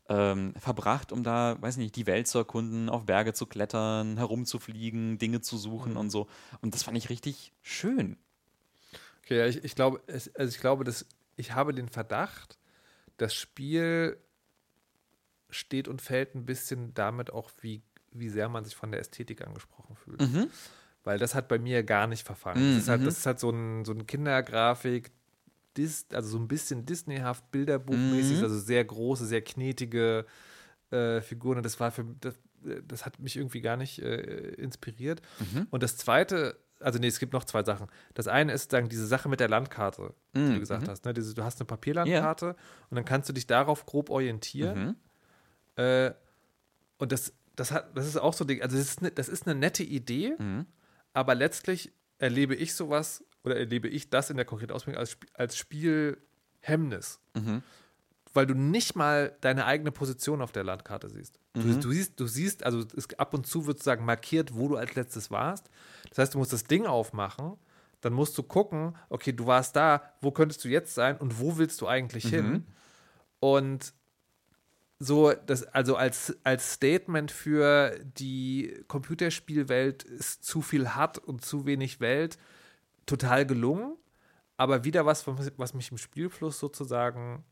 [0.07, 5.17] ähm, verbracht, um da, weiß nicht, die Welt zu erkunden, auf Berge zu klettern, herumzufliegen,
[5.17, 5.97] Dinge zu suchen mhm.
[5.97, 6.27] und so.
[6.61, 8.17] Und das fand ich richtig schön.
[9.23, 12.59] Okay, ja, ich, ich glaube, also ich glaube, dass ich habe den Verdacht,
[13.17, 14.17] das Spiel
[15.49, 17.81] steht und fällt ein bisschen damit auch, wie,
[18.11, 20.21] wie sehr man sich von der Ästhetik angesprochen fühlt.
[20.21, 20.49] Mhm.
[21.03, 22.61] Weil das hat bei mir gar nicht verfangen.
[22.61, 22.75] Mhm.
[22.75, 23.05] Das, ist halt, mhm.
[23.05, 25.11] das ist halt so ein, so ein Kindergrafik,
[25.78, 28.43] Dis, also so ein bisschen Disneyhaft, Bilderbuchmäßig, mhm.
[28.43, 30.25] also sehr große, sehr knetige
[30.91, 31.57] äh, Figuren.
[31.57, 32.36] Und das war für das,
[32.88, 35.21] das hat mich irgendwie gar nicht äh, inspiriert.
[35.39, 35.67] Mhm.
[35.69, 37.88] Und das zweite, also nee, es gibt noch zwei Sachen.
[38.13, 40.59] Das eine ist dann diese Sache mit der Landkarte, die du mhm.
[40.59, 41.05] gesagt hast.
[41.05, 41.13] Ne?
[41.13, 42.55] Diese, du hast eine Papierlandkarte yeah.
[42.89, 44.95] und dann kannst du dich darauf grob orientieren.
[45.78, 45.84] Mhm.
[45.84, 46.13] Äh,
[46.97, 49.57] und das, das, hat, das ist auch so, also das ist, eine, das ist eine
[49.57, 50.65] nette Idee, mhm.
[51.13, 55.57] aber letztlich erlebe ich sowas oder erlebe ich das in der konkreten Ausbildung als, als
[55.57, 57.19] Spielhemmnis.
[57.35, 57.63] Mhm.
[58.33, 61.39] Weil du nicht mal deine eigene Position auf der Landkarte siehst.
[61.55, 61.61] Mhm.
[61.61, 64.75] Du, du, siehst, du siehst, also es, ab und zu wird sozusagen markiert, wo du
[64.75, 65.69] als letztes warst.
[66.09, 67.57] Das heißt, du musst das Ding aufmachen,
[68.01, 71.57] dann musst du gucken, okay, du warst da, wo könntest du jetzt sein und wo
[71.57, 72.29] willst du eigentlich mhm.
[72.29, 72.67] hin?
[73.39, 73.93] Und
[74.99, 81.65] so, das, also als, als Statement für die Computerspielwelt ist zu viel hart und zu
[81.65, 82.37] wenig Welt
[83.08, 83.95] total gelungen,
[84.58, 87.43] aber wieder was, was mich im Spielfluss sozusagen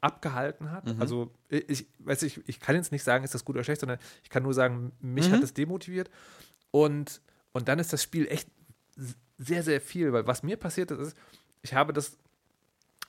[0.00, 0.86] abgehalten hat.
[0.86, 1.00] Mhm.
[1.00, 3.98] Also ich weiß ich, ich kann jetzt nicht sagen, ist das gut oder schlecht, sondern
[4.22, 5.34] ich kann nur sagen, mich mhm.
[5.34, 6.10] hat es demotiviert.
[6.70, 7.20] Und,
[7.52, 8.48] und dann ist das Spiel echt
[9.38, 11.16] sehr, sehr viel, weil was mir passiert ist, ist,
[11.62, 12.18] ich habe das,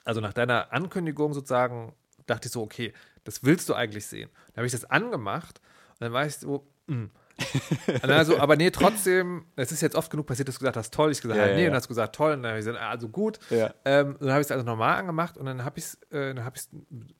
[0.04, 1.92] also nach deiner Ankündigung sozusagen,
[2.26, 2.92] dachte ich so, okay,
[3.24, 4.30] das willst du eigentlich sehen.
[4.48, 5.60] Dann habe ich das angemacht
[5.92, 7.10] und dann war ich so, mh, hm,
[8.02, 11.10] also, aber nee, trotzdem, es ist jetzt oft genug passiert, dass du gesagt hast, toll.
[11.10, 11.70] Ich gesagt, ja, nee, ja.
[11.70, 12.32] und hast gesagt, toll.
[12.32, 13.38] Und dann habe ich gesagt, also gut.
[13.50, 13.74] Ja.
[13.84, 16.56] Ähm, dann habe ich es also normal angemacht und dann habe ich es äh, hab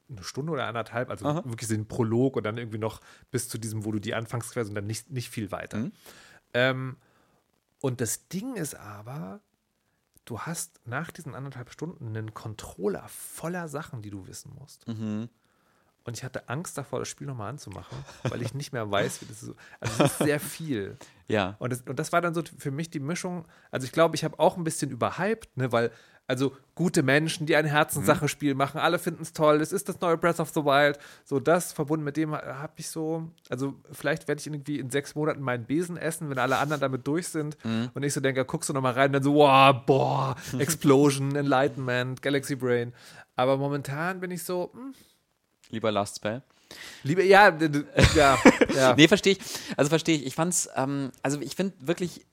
[0.08, 1.42] eine Stunde oder anderthalb, also Aha.
[1.44, 3.00] wirklich den Prolog und dann irgendwie noch
[3.30, 5.78] bis zu diesem, wo du die Anfangsquest und dann nicht, nicht viel weiter.
[5.78, 5.92] Mhm.
[6.54, 6.96] Ähm,
[7.80, 9.40] und das Ding ist aber,
[10.24, 14.86] du hast nach diesen anderthalb Stunden einen Controller voller Sachen, die du wissen musst.
[14.86, 15.28] Mhm.
[16.04, 19.26] Und ich hatte Angst davor, das Spiel nochmal anzumachen, weil ich nicht mehr weiß, wie
[19.26, 19.54] das ist.
[19.80, 20.96] Also es ist sehr viel.
[21.30, 21.54] Ja.
[21.60, 23.44] Und das, und das war dann so für mich die Mischung.
[23.70, 25.92] Also ich glaube, ich habe auch ein bisschen überhyped, ne, weil
[26.30, 28.58] also gute Menschen, die ein Herzenssache-Spiel mhm.
[28.58, 29.60] machen, alle finden es toll.
[29.60, 30.96] Es ist das neue Breath of the Wild.
[31.24, 35.16] So das verbunden mit dem habe ich so, also vielleicht werde ich irgendwie in sechs
[35.16, 37.56] Monaten meinen Besen essen, wenn alle anderen damit durch sind.
[37.64, 37.90] Mhm.
[37.94, 41.34] Und ich so denke, guckst du noch mal rein, und dann so, wow, boah, Explosion,
[41.34, 42.92] Enlightenment, Galaxy Brain.
[43.34, 44.94] Aber momentan bin ich so, mh, hm,
[45.70, 46.42] Lieber Last Spell.
[47.02, 47.56] Liebe, ja,
[48.14, 48.38] ja,
[48.74, 48.94] ja.
[48.94, 49.38] nee, verstehe ich.
[49.76, 50.26] Also verstehe ich.
[50.26, 52.26] Ich fand's, ähm, also ich finde wirklich,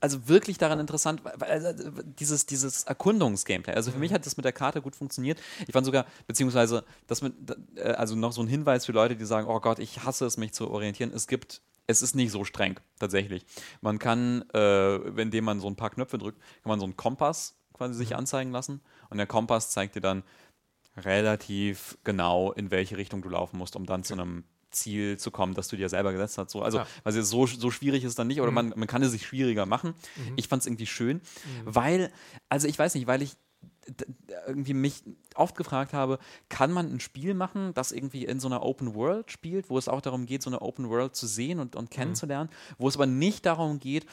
[0.00, 1.72] also wirklich daran interessant, weil also
[2.02, 3.74] dieses, dieses Erkundungs-Gameplay.
[3.74, 5.38] Also für mich hat das mit der Karte gut funktioniert.
[5.66, 7.34] Ich fand sogar, beziehungsweise, das mit,
[7.76, 10.36] äh, also noch so ein Hinweis für Leute, die sagen, oh Gott, ich hasse es,
[10.36, 11.12] mich zu orientieren.
[11.14, 11.60] Es gibt
[11.90, 13.46] es ist nicht so streng, tatsächlich.
[13.80, 17.56] Man kann, äh, indem man so ein paar Knöpfe drückt, kann man so einen Kompass
[17.72, 18.16] quasi sich mhm.
[18.16, 18.82] anzeigen lassen.
[19.08, 20.22] Und der Kompass zeigt dir dann,
[20.96, 25.54] relativ genau, in welche Richtung du laufen musst, um dann zu einem Ziel zu kommen,
[25.54, 26.50] das du dir selber gesetzt hast.
[26.50, 26.86] So, also, Ja.
[27.04, 29.64] also so, so schwierig ist es dann nicht, oder man, man kann es sich schwieriger
[29.66, 29.94] machen.
[30.36, 31.20] Ich fand es irgendwie schön,
[31.64, 32.12] weil,
[32.48, 33.36] also ich weiß nicht, weil ich
[34.46, 35.02] irgendwie mich
[35.34, 36.18] oft gefragt habe,
[36.50, 39.88] kann man ein Spiel machen, das irgendwie in so einer Open World spielt, wo es
[39.88, 43.06] auch darum geht, so eine Open World zu sehen und, und kennenzulernen, wo es aber
[43.06, 44.04] nicht darum geht,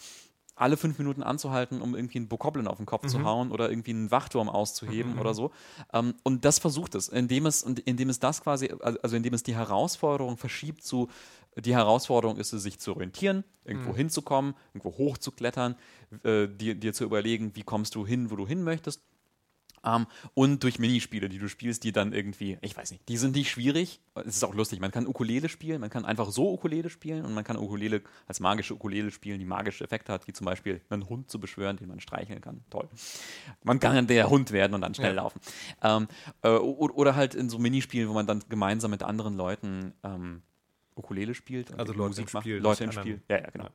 [0.56, 3.92] alle fünf Minuten anzuhalten, um irgendwie einen Bokoblin auf den Kopf zu hauen oder irgendwie
[3.92, 5.52] einen Wachturm auszuheben oder so.
[5.94, 9.44] Ähm, und das versucht es, indem es, und indem es das quasi, also indem es
[9.44, 11.10] die Herausforderung verschiebt zu,
[11.58, 15.76] die Herausforderung ist es, sich zu orientieren, irgendwo hinzukommen, irgendwo hochzuklettern,
[16.24, 19.02] äh, dir, dir zu überlegen, wie kommst du hin, wo du hin möchtest.
[19.86, 23.36] Ähm, und durch Minispiele, die du spielst, die dann irgendwie, ich weiß nicht, die sind
[23.36, 24.00] nicht schwierig.
[24.16, 27.34] Es ist auch lustig, man kann Ukulele spielen, man kann einfach so Ukulele spielen und
[27.34, 31.08] man kann Ukulele als magische Ukulele spielen, die magische Effekte hat, wie zum Beispiel einen
[31.10, 32.64] Hund zu beschwören, den man streicheln kann.
[32.70, 32.88] Toll.
[33.64, 35.22] Man kann der Hund werden und dann schnell Ja.
[35.22, 35.40] laufen.
[35.84, 36.08] Ähm,
[36.42, 40.42] äh, oder halt in so Minispielen, wo man dann gemeinsam mit anderen Leuten ähm,
[40.96, 41.72] Ukulele spielt.
[41.72, 42.44] und Also Leute Musik im macht.
[42.44, 43.22] Spiel, Leute im Spiel.
[43.30, 43.68] Ja, ja, genau.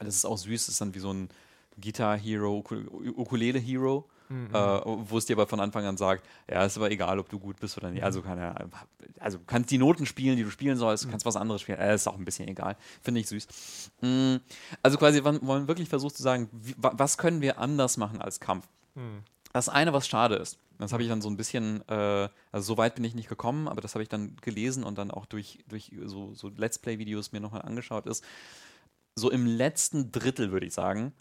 [0.00, 1.28] Das ist auch süß, das ist dann wie so ein
[1.80, 4.54] Guitar Hero, Uku- Ukulele Hero, Mhm.
[4.54, 7.38] äh, wo es dir aber von Anfang an sagt, ja, ist aber egal, ob du
[7.38, 8.02] gut bist oder nicht.
[8.02, 8.24] Also, Mhm.
[8.24, 8.68] kann er,
[9.20, 11.78] also du kannst die Noten spielen, die du spielen sollst, du kannst was anderes spielen.
[11.78, 12.76] Äh, ist auch ein bisschen egal.
[13.02, 13.90] Finde ich süß.
[14.00, 14.36] Mm,
[14.82, 18.20] Also quasi, man, man wirklich versucht zu sagen, wie, wa- was können wir anders machen
[18.22, 18.66] als Kampf?
[18.94, 19.22] Mhm.
[19.52, 22.76] Das eine, was schade ist, das habe ich dann so ein bisschen, äh, also so
[22.76, 25.60] weit bin ich nicht gekommen, aber das habe ich dann gelesen und dann auch durch,
[25.68, 28.24] durch so, so Let's Play-Videos mir nochmal angeschaut, ist,
[29.14, 31.12] so im letzten Drittel, würde ich sagen,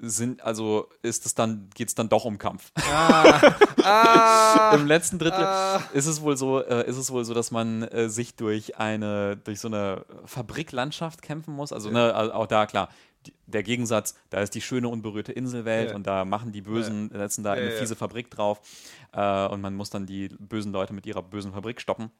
[0.00, 2.70] sind, also ist es dann, geht es dann doch um Kampf.
[4.74, 5.46] Im letzten Drittel
[5.92, 9.36] ist es wohl so, äh, ist es wohl so, dass man äh, sich durch eine,
[9.36, 11.72] durch so eine Fabriklandschaft kämpfen muss.
[11.72, 12.88] Also, ne, also auch da klar.
[13.26, 15.96] die- Der Gegensatz, da ist die schöne unberührte Inselwelt Ja.
[15.96, 17.78] und da machen die Bösen, setzen da Ja, eine ja.
[17.78, 18.60] fiese Fabrik drauf
[19.12, 22.10] äh, und man muss dann die bösen Leute mit ihrer bösen Fabrik stoppen.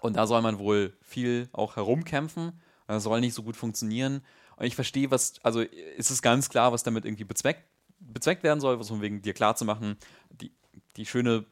[0.00, 2.60] Und da soll man wohl viel auch herumkämpfen.
[2.86, 4.20] Das soll nicht so gut funktionieren.
[4.56, 7.62] Und ich verstehe, was, also ist es ganz klar, was damit irgendwie bezweckt,
[8.00, 9.96] bezweckt werden soll, was von wegen dir klar zu machen,
[10.30, 10.52] die,
[10.96, 11.44] die schöne,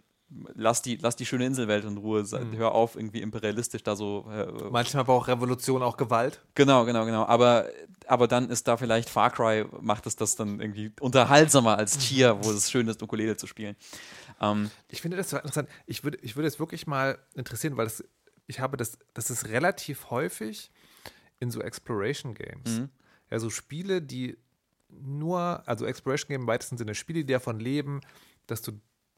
[0.55, 2.57] lass die, lass die schöne Inselwelt in Ruhe, Mhm.
[2.57, 4.27] hör auf, irgendwie imperialistisch da so.
[4.31, 6.41] Äh, Manchmal braucht Revolution auch Gewalt.
[6.55, 7.25] genau, genau, genau.
[7.25, 7.67] Aber,
[8.07, 12.43] aber dann ist da vielleicht Far Cry, macht es das dann irgendwie unterhaltsamer als Cheer,
[12.45, 13.77] wo es schön ist, Ukulele zu spielen.
[14.41, 15.69] Ähm, Ich finde das so interessant.
[15.87, 18.05] Ich würde, ich würde es wirklich mal interessieren, weil das,
[18.47, 20.71] ich habe das, das ist relativ häufig
[21.43, 22.79] in so Exploration Games.
[22.79, 22.89] Mhm.
[23.31, 24.39] Ja, so Spiele, die
[24.89, 28.01] nur, also Exploration Game im weitesten Sinne, Spiele, die davon leben,
[28.47, 28.73] dass du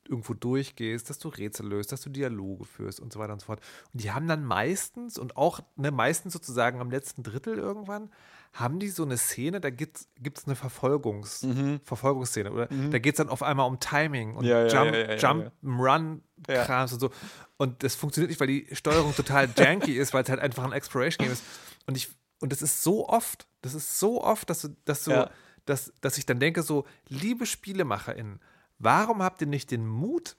[0.09, 3.47] irgendwo durchgehst, dass du Rätsel löst, dass du Dialoge führst und so weiter und so
[3.47, 3.61] fort.
[3.93, 8.11] Und die haben dann meistens und auch ne, meistens sozusagen am letzten Drittel irgendwann,
[8.53, 11.45] haben die so eine Szene, da gibt es eine Verfolgungs,
[11.85, 12.53] Verfolgungsszene.
[12.53, 14.51] Oder da geht es dann auf einmal um Timing und Mhm.
[14.51, 15.53] Ja, Jump, ja, ja, Jump.
[15.65, 16.23] Run.
[16.47, 17.11] Krams und so.
[17.57, 20.73] Und das funktioniert nicht, weil die Steuerung total janky ist, weil es halt einfach ein
[20.73, 21.43] Exploration Game ist.
[21.87, 22.09] Und ich,
[22.41, 25.31] und das ist so oft, das ist so oft, dass du, dass du, Ja.
[25.65, 28.41] dass, dass ich dann denke, so, liebe SpielemacherInnen,
[28.79, 30.37] warum habt ihr nicht den Mut,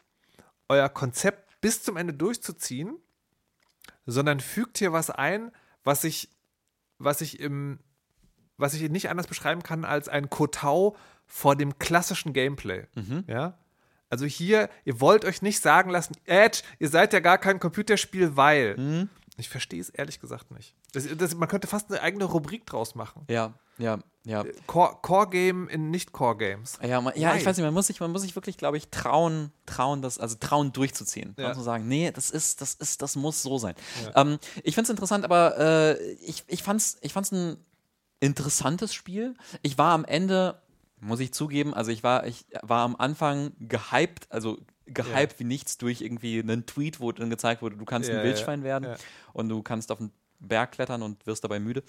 [0.67, 2.97] euer Konzept bis zum Ende durchzuziehen,
[4.05, 5.51] sondern fügt hier was ein,
[5.83, 6.29] was ich,
[6.97, 7.79] was ich im,
[8.57, 10.95] was ich nicht anders beschreiben kann als ein Kotau
[11.27, 12.87] vor dem klassischen Gameplay.
[13.27, 13.57] Ja?
[14.09, 18.35] Also hier, ihr wollt euch nicht sagen lassen, Edge, ihr seid ja gar kein Computerspiel,
[18.37, 18.75] weil.
[19.37, 20.75] Ich verstehe es ehrlich gesagt nicht.
[20.95, 23.23] Das, das, man könnte fast eine eigene Rubrik draus machen.
[23.29, 24.45] ja, ja, ja.
[24.67, 26.79] Core, Core Game in Nicht-Core-Games.
[26.81, 28.87] Ja, man, ja, ich weiß nicht, man muss sich, man muss sich wirklich, glaube ich,
[28.87, 31.35] trauen, trauen, das, also trauen durchzuziehen.
[31.37, 31.49] Ja.
[31.49, 31.53] Ja.
[31.53, 33.75] Zu sagen, nee, das ist, das ist, das muss so sein.
[34.15, 37.57] Ähm, ich finde es interessant, aber äh, ich, ich fand es ich fand's ein
[38.21, 39.35] interessantes Spiel.
[39.61, 40.61] Ich war am Ende,
[41.01, 45.39] muss ich zugeben, also ich war, ich war am Anfang gehypt, also gehypt Ja.
[45.39, 48.25] wie nichts durch irgendwie einen Tweet, wo dann gezeigt wurde, du kannst Ja, ein ja,
[48.25, 48.95] Wildschwein werden ja.
[49.33, 50.11] und du kannst auf den
[50.47, 51.83] Berg klettern und wirst dabei müde.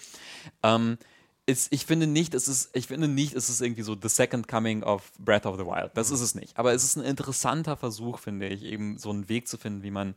[0.63, 0.97] Ähm,
[1.45, 4.49] ist, ich finde nicht, es ist, ich finde nicht, es ist irgendwie so the second
[4.49, 5.91] coming of Breath of the Wild.
[5.93, 6.57] Das ist es nicht.
[6.57, 9.91] Aber es ist ein interessanter Versuch, finde ich, eben so einen Weg zu finden, wie
[9.91, 10.15] man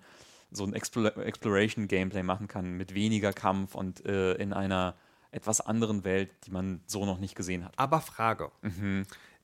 [0.51, 4.97] so ein Explo Exploration-Gameplay machen kann mit weniger Kampf und äh, in einer
[5.30, 7.72] etwas anderen Welt, die man so noch nicht gesehen hat.
[7.76, 8.51] Aber Frage.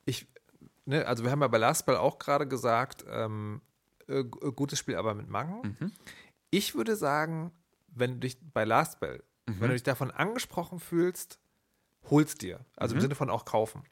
[0.05, 0.27] Ich,
[0.87, 3.61] ne, also wir haben ja bei Last Ball auch gerade gesagt, ähm,
[4.09, 5.93] äh, g- gutes Spiel, aber mit Macken.
[6.51, 7.53] Ich würde sagen,
[7.99, 11.39] wenn du dich bei Last Ball, wenn du dich davon angesprochen fühlst,
[12.11, 12.65] hol's dir.
[12.77, 13.83] Also im Sinne von auch kaufen.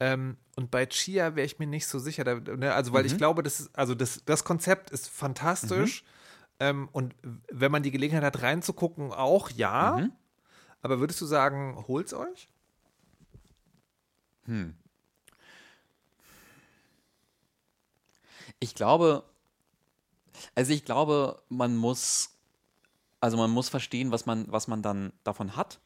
[0.00, 2.24] Ähm, und bei Chia wäre ich mir nicht so sicher.
[2.24, 6.04] Da, ne, also, weil ich glaube, das ist, also das, das Konzept ist fantastisch.
[6.60, 7.14] Ähm, und
[7.50, 9.96] wenn man die Gelegenheit hat, reinzugucken, auch ja.
[10.82, 12.48] Aber würdest du sagen, holt's euch?
[18.60, 19.24] Ich glaube,
[20.54, 22.33] also ich glaube, man muss,
[23.24, 25.80] Also man muss verstehen, was man, was man dann davon hat.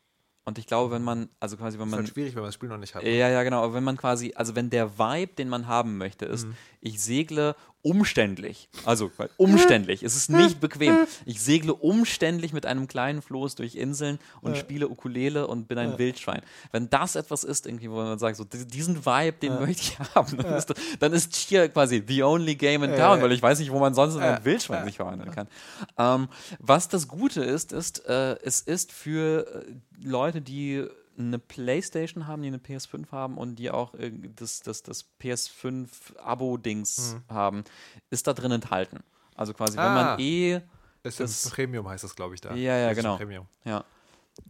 [0.44, 2.00] Und ich glaube, wenn man, also quasi, wenn ist man.
[2.00, 3.04] halt schwierig, wenn man das Spiel noch nicht hat.
[3.04, 3.62] Ja, ja, genau.
[3.62, 6.48] Aber wenn man quasi, also wenn der Vibe, den man haben möchte, ist,
[6.80, 8.68] ich segle umständlich.
[8.84, 10.02] Also umständlich.
[10.02, 11.06] es ist nicht bequem.
[11.24, 15.96] Ich segle umständlich mit einem kleinen Floß durch Inseln und spiele Ukulele und bin ein
[15.96, 16.42] Wildschwein.
[16.72, 19.98] Wenn das etwas ist, irgendwie, wo man sagt, so di- diesen Vibe, den möchte ich
[20.14, 23.22] haben, dann, ist, dann ist Cheer quasi the only game in town, ja.
[23.22, 25.48] weil ich weiß nicht, wo man sonst in Ja, ein Wildschwein sich verwandeln kann.
[25.96, 29.72] Ähm, was das Gute ist, ist, äh, es ist für äh,
[30.04, 30.84] Leute, die
[31.18, 37.16] eine Playstation haben, die eine PS5 haben und die auch äh, das, das, das PS5-Abo-Dings
[37.28, 37.64] haben,
[38.10, 39.00] ist da drin enthalten.
[39.34, 39.94] Also quasi, wenn Ah.
[40.16, 40.60] man eh,
[41.02, 42.54] Das das- ist Premium heißt das, glaube ich, da.
[42.54, 43.16] Ja, ja, genau.
[43.16, 43.46] Premium.
[43.64, 43.84] ja,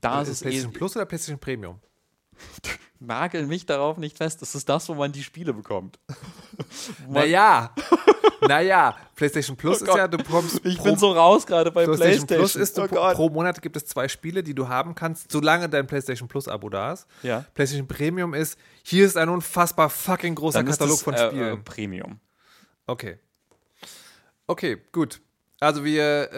[0.00, 1.78] da ist ist es eh, PlayStation Plus oder PlayStation Premium?
[3.00, 5.98] nagel mich darauf nicht fest, das ist das, wo man die Spiele bekommt.
[7.08, 7.74] Naja,
[8.48, 11.84] naja, PlayStation Plus Oh ist ja, du bekommst Ich pro, bin so raus gerade bei
[11.84, 12.38] PlayStation, PlayStation.
[12.38, 15.68] Plus ist, du, oh pro, Monat gibt es zwei Spiele, die du haben kannst, solange
[15.68, 17.06] dein PlayStation Plus Abo da ist.
[17.22, 17.44] Ja.
[17.54, 21.28] PlayStation Premium ist, hier ist ein unfassbar fucking großer Dann Katalog das, von äh, äh,
[21.28, 21.64] Spielen.
[21.64, 22.20] Premium.
[22.86, 23.18] Okay.
[24.46, 25.20] Okay, gut.
[25.60, 26.32] Also wir,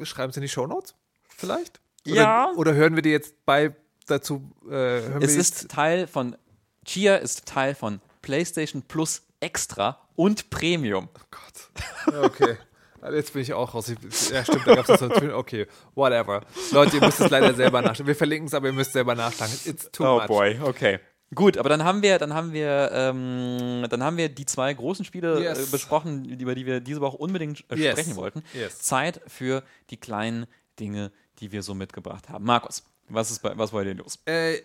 [0.00, 0.94] äh, schreiben es in die Shownotes
[1.28, 1.80] vielleicht?
[2.06, 2.52] Oder, Ja.
[2.56, 3.74] Oder hören wir dir jetzt bei
[4.06, 4.50] dazu?
[4.70, 6.36] Äh, Es ist Teil von,
[6.84, 11.08] Chia ist Teil von PlayStation Plus Extra und Premium.
[11.30, 12.12] Gott.
[12.14, 12.56] Ja, Okay.
[13.00, 13.88] Also Jetzt bin ich auch raus.
[13.90, 15.22] Ich, ja, stimmt, da gab es das.
[15.32, 16.40] Okay, whatever.
[16.72, 18.08] Leute, ihr müsst es leider selber nachschauen.
[18.08, 19.54] Wir verlinken es, aber ihr müsst selber nachschlagen.
[19.66, 20.26] It's too Oh much.
[20.26, 20.98] boy, okay.
[21.32, 25.04] Gut, aber dann haben wir, dann haben wir, ähm, dann haben wir die zwei großen
[25.04, 25.68] Spiele Yes.
[25.68, 27.92] äh, besprochen, über die wir diese Woche unbedingt äh, Yes.
[27.92, 28.42] sprechen wollten.
[28.52, 28.80] Yes.
[28.80, 30.46] Zeit für die kleinen
[30.80, 32.44] Dinge, die wir so mitgebracht haben.
[32.44, 34.18] Markus, was ist bei, was war denn los?
[34.24, 34.58] Äh,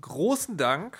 [0.00, 0.98] großen Dank,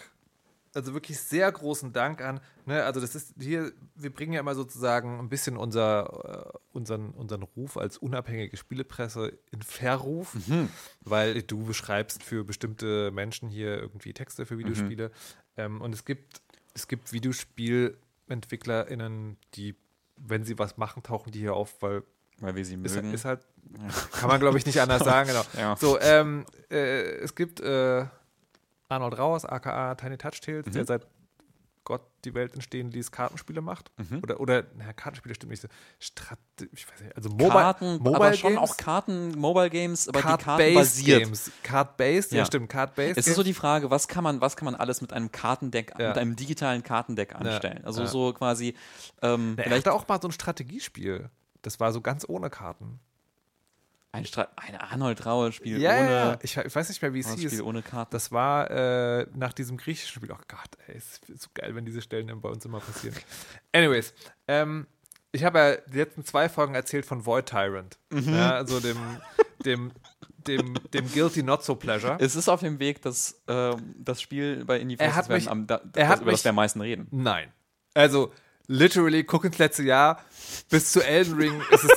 [0.75, 4.55] also wirklich sehr großen Dank an, ne, also das ist hier, wir bringen ja immer
[4.55, 10.37] sozusagen ein bisschen unser, äh, unseren, unseren Ruf als unabhängige Spielepresse in Verruf,
[11.01, 15.11] weil du beschreibst für bestimmte Menschen hier irgendwie Texte für Videospiele
[15.57, 16.41] ähm, und es gibt,
[16.75, 19.75] es gibt VideospielentwicklerInnen, die,
[20.17, 22.03] wenn sie was machen, tauchen die hier auf, weil
[22.39, 23.13] Weil wir sie ist, mögen.
[23.13, 23.47] ist halt,
[24.13, 25.43] kann man glaube ich nicht anders sagen, genau.
[25.57, 25.77] Ja.
[25.77, 28.07] So, ähm, äh, es gibt äh,
[28.93, 30.73] Arnold Rauers, aka Tiny Touch Tales, Mhm.
[30.73, 31.07] der seit
[31.85, 33.91] Gott die Welt entstehen ließ, Kartenspiele macht.
[33.97, 34.21] Mhm.
[34.23, 35.69] Oder, oder, naja, Kartenspiele stimmt nicht so.
[35.99, 36.39] Strat
[36.73, 38.71] ich weiß nicht, also Mobile, Karten, Mobile aber schon Games?
[38.71, 41.25] auch Karten, Mobile Games, aber die Karten basiert.
[41.25, 41.51] Games.
[41.65, 42.39] Card-based, ja.
[42.39, 42.45] Ja.
[42.45, 43.19] stimmt, Card-based.
[43.19, 45.95] Es ist so die Frage, was kann man, was kann man alles mit einem Kartendeck,
[45.99, 46.11] Ja.
[46.11, 47.85] mit einem digitalen Kartendeck anstellen?
[47.85, 48.07] Also Ja.
[48.07, 48.77] so quasi,
[49.21, 51.31] ähm, er vielleicht hatte auch mal so ein Strategiespiel.
[51.63, 53.01] Das war so ganz ohne Karten.
[54.13, 57.27] Ein, Stra ein Arnold Raue-Spiel Ja, ohne, ja, ich, ich weiß nicht mehr, wie es
[57.27, 57.51] das hieß.
[57.53, 58.11] Spiel ohne Karten.
[58.13, 60.31] Das war äh, nach diesem griechischen Spiel.
[60.33, 63.17] Oh Gott, ey, es ist so geil, wenn diese Stellen bei uns immer passieren.
[63.73, 64.13] Anyways,
[64.49, 64.87] ähm,
[65.33, 67.99] ich habe ja die letzten zwei Folgen erzählt von Void Tyrant.
[68.11, 68.35] Mhm.
[68.35, 68.99] Ja, also dem,
[69.65, 69.93] dem,
[70.47, 72.19] dem, dem Guilty Not So Pleasure.
[72.21, 75.39] Es ist auf dem Weg, dass ähm, das Spiel bei Indie Er hat Faces werden,
[75.41, 77.07] mich- am, da, er das, hat über das mich- wir am meisten reden.
[77.11, 77.51] Nein.
[77.95, 78.31] Also,
[78.67, 80.23] literally, guck ins letzte Jahr.
[80.69, 81.91] Bis zu Elden Ring ist es,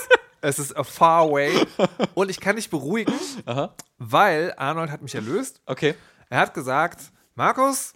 [0.45, 1.51] es ist a far away.
[2.13, 3.13] Und ich kann dich beruhigen,
[3.45, 3.75] Aha.
[3.97, 5.61] weil Arnold hat mich erlöst.
[5.65, 5.95] Okay.
[6.29, 7.93] Er hat gesagt, Markus,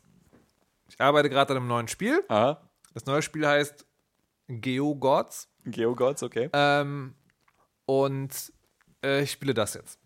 [0.88, 2.24] ich arbeite gerade an einem neuen Spiel.
[2.28, 2.60] Aha.
[2.94, 3.86] Das neue Spiel heißt
[4.48, 5.48] Geo Gods.
[5.66, 6.50] Geogods, okay.
[6.54, 7.14] Ähm,
[7.86, 8.52] und
[9.04, 10.00] äh, ich spiele das jetzt.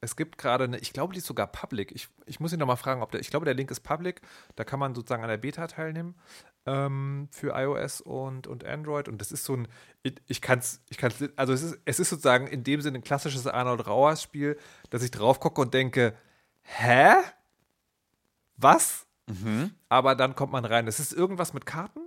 [0.00, 1.92] Es gibt gerade eine, ich glaube, die ist sogar public.
[1.92, 4.20] Ich, ich muss ihn noch mal fragen, ob der, ich glaube, der Link ist public.
[4.56, 6.16] Da kann man sozusagen an der Beta teilnehmen
[6.66, 9.08] ähm, für iOS und, und Android.
[9.08, 9.68] Und das ist so ein,
[10.26, 13.04] ich, kann es, ich kann's, also es ist, es ist sozusagen in dem Sinne ein
[13.04, 14.58] klassisches Arnold Rauers Spiel,
[14.90, 16.14] dass ich drauf gucke und denke,
[16.62, 17.14] hä?
[18.56, 19.06] Was?
[19.88, 20.86] Aber dann kommt man rein.
[20.86, 22.00] Es ist irgendwas mit Karten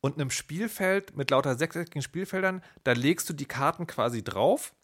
[0.00, 2.62] und einem Spielfeld mit lauter sechseckigen Spielfeldern.
[2.84, 4.74] Da legst du die Karten quasi drauf.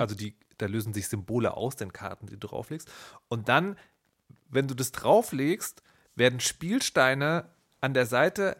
[0.00, 2.90] Also die, da lösen sich Symbole aus den Karten, die du drauflegst.
[3.28, 3.76] Und dann,
[4.48, 5.82] wenn du das drauflegst,
[6.14, 7.50] werden Spielsteine
[7.80, 8.56] an der Seite,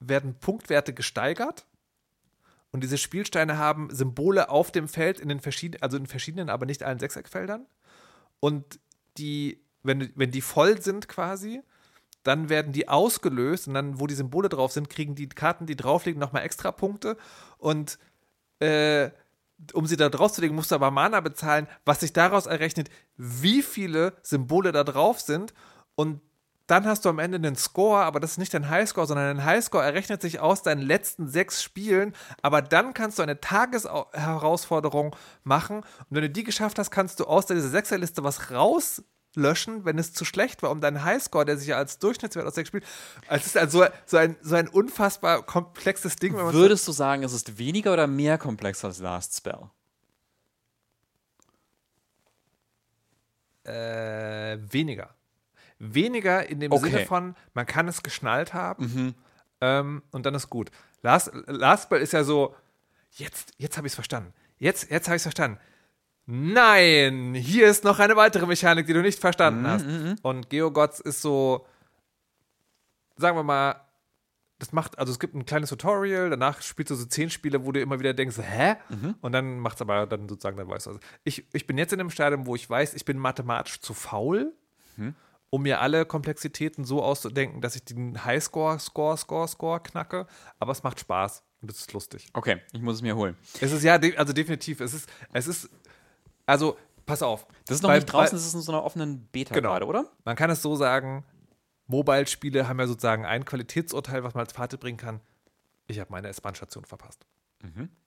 [0.00, 1.66] werden Punktwerte gesteigert.
[2.70, 6.66] Und diese Spielsteine haben Symbole auf dem Feld in den verschiedenen, also in verschiedenen, aber
[6.66, 7.66] nicht allen Sechseckfeldern.
[8.40, 8.80] Und
[9.18, 11.62] die, wenn, wenn die voll sind quasi,
[12.22, 15.76] dann werden die ausgelöst und dann, wo die Symbole drauf sind, kriegen die Karten, die
[15.76, 17.16] drauflegen, nochmal extra Punkte.
[17.58, 17.98] Und
[18.60, 19.10] äh,
[19.74, 24.14] um sie da draufzulegen, musst du aber Mana bezahlen, was sich daraus errechnet, wie viele
[24.22, 25.52] Symbole da drauf sind.
[25.94, 26.20] Und
[26.66, 29.44] dann hast du am Ende einen Score, aber das ist nicht dein Highscore, sondern dein
[29.44, 32.14] Highscore errechnet sich aus deinen letzten sechs Spielen.
[32.40, 35.78] Aber dann kannst du eine Tagesherausforderung machen.
[35.78, 39.02] Und wenn du die geschafft hast, kannst du aus dieser Sechserliste was raus
[39.34, 42.54] löschen, wenn es zu schlecht war, um deinen Highscore, der sich ja als Durchschnittswert aus
[42.54, 42.84] sechs spielt.
[43.28, 46.34] Es ist also so ein, so ein unfassbar komplexes Ding.
[46.36, 49.70] Würdest du sagen, es ist weniger oder mehr komplex als Last Spell?
[53.64, 55.14] Äh, weniger.
[55.84, 56.90] Weniger in dem Okay.
[56.90, 59.14] Sinne von, man kann es geschnallt haben
[59.60, 60.70] ähm, und dann ist gut.
[61.02, 62.54] Last, Last Ball ist ja so,
[63.10, 64.32] jetzt, jetzt habe ich es verstanden.
[64.58, 65.58] Jetzt, jetzt habe ich es verstanden.
[66.26, 69.84] Nein, hier ist noch eine weitere Mechanik, die du nicht verstanden hast.
[70.22, 71.66] Und Geogods ist so,
[73.16, 73.80] sagen wir mal,
[74.60, 77.72] das macht, also es gibt ein kleines Tutorial, danach spielst du so zehn Spiele, wo
[77.72, 78.76] du immer wieder denkst, hä?
[79.20, 80.90] Und dann macht es aber dann sozusagen, dann weißt du.
[80.90, 83.92] Also ich, ich bin jetzt in einem Stadium, wo ich weiß, ich bin mathematisch zu
[83.92, 84.52] faul,
[85.54, 90.26] um mir alle Komplexitäten so auszudenken, dass ich den Highscore, Score, Score, Score knacke.
[90.58, 92.28] Aber es macht Spaß und es ist lustig.
[92.32, 93.36] Okay, ich muss es mir holen.
[93.60, 95.68] Es ist ja, also definitiv, es ist, es ist,
[96.46, 97.46] also pass auf.
[97.66, 99.68] Das ist noch Bei- nicht draußen, bei- das ist in so einer offenen Beta Genau.
[99.72, 100.06] gerade, oder?
[100.24, 101.22] Man kann es so sagen,
[101.86, 105.20] Mobile-Spiele haben ja sozusagen ein Qualitätsurteil, was man als Fazit bringen kann.
[105.86, 107.26] Ich habe meine S-Bahn-Station verpasst.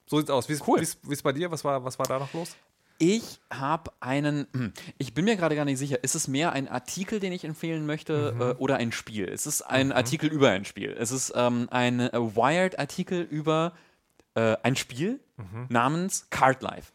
[0.07, 0.49] So sieht's aus.
[0.49, 0.73] Wie ist Mhm.
[0.73, 0.87] Cool.
[1.03, 1.51] wie's bei dir?
[1.51, 2.55] Was war, was war da noch los?
[2.97, 6.67] Ich habe einen, hm, ich bin mir gerade gar nicht sicher, ist es mehr ein
[6.69, 8.41] Artikel, den ich empfehlen möchte Mhm.
[8.41, 9.27] äh, oder ein Spiel?
[9.27, 10.95] Es ist ein Artikel über ein Spiel.
[10.97, 13.73] Es ist ähm, ein äh, Wired-Artikel über
[14.35, 15.19] äh, ein Spiel
[15.69, 16.93] namens Card Life.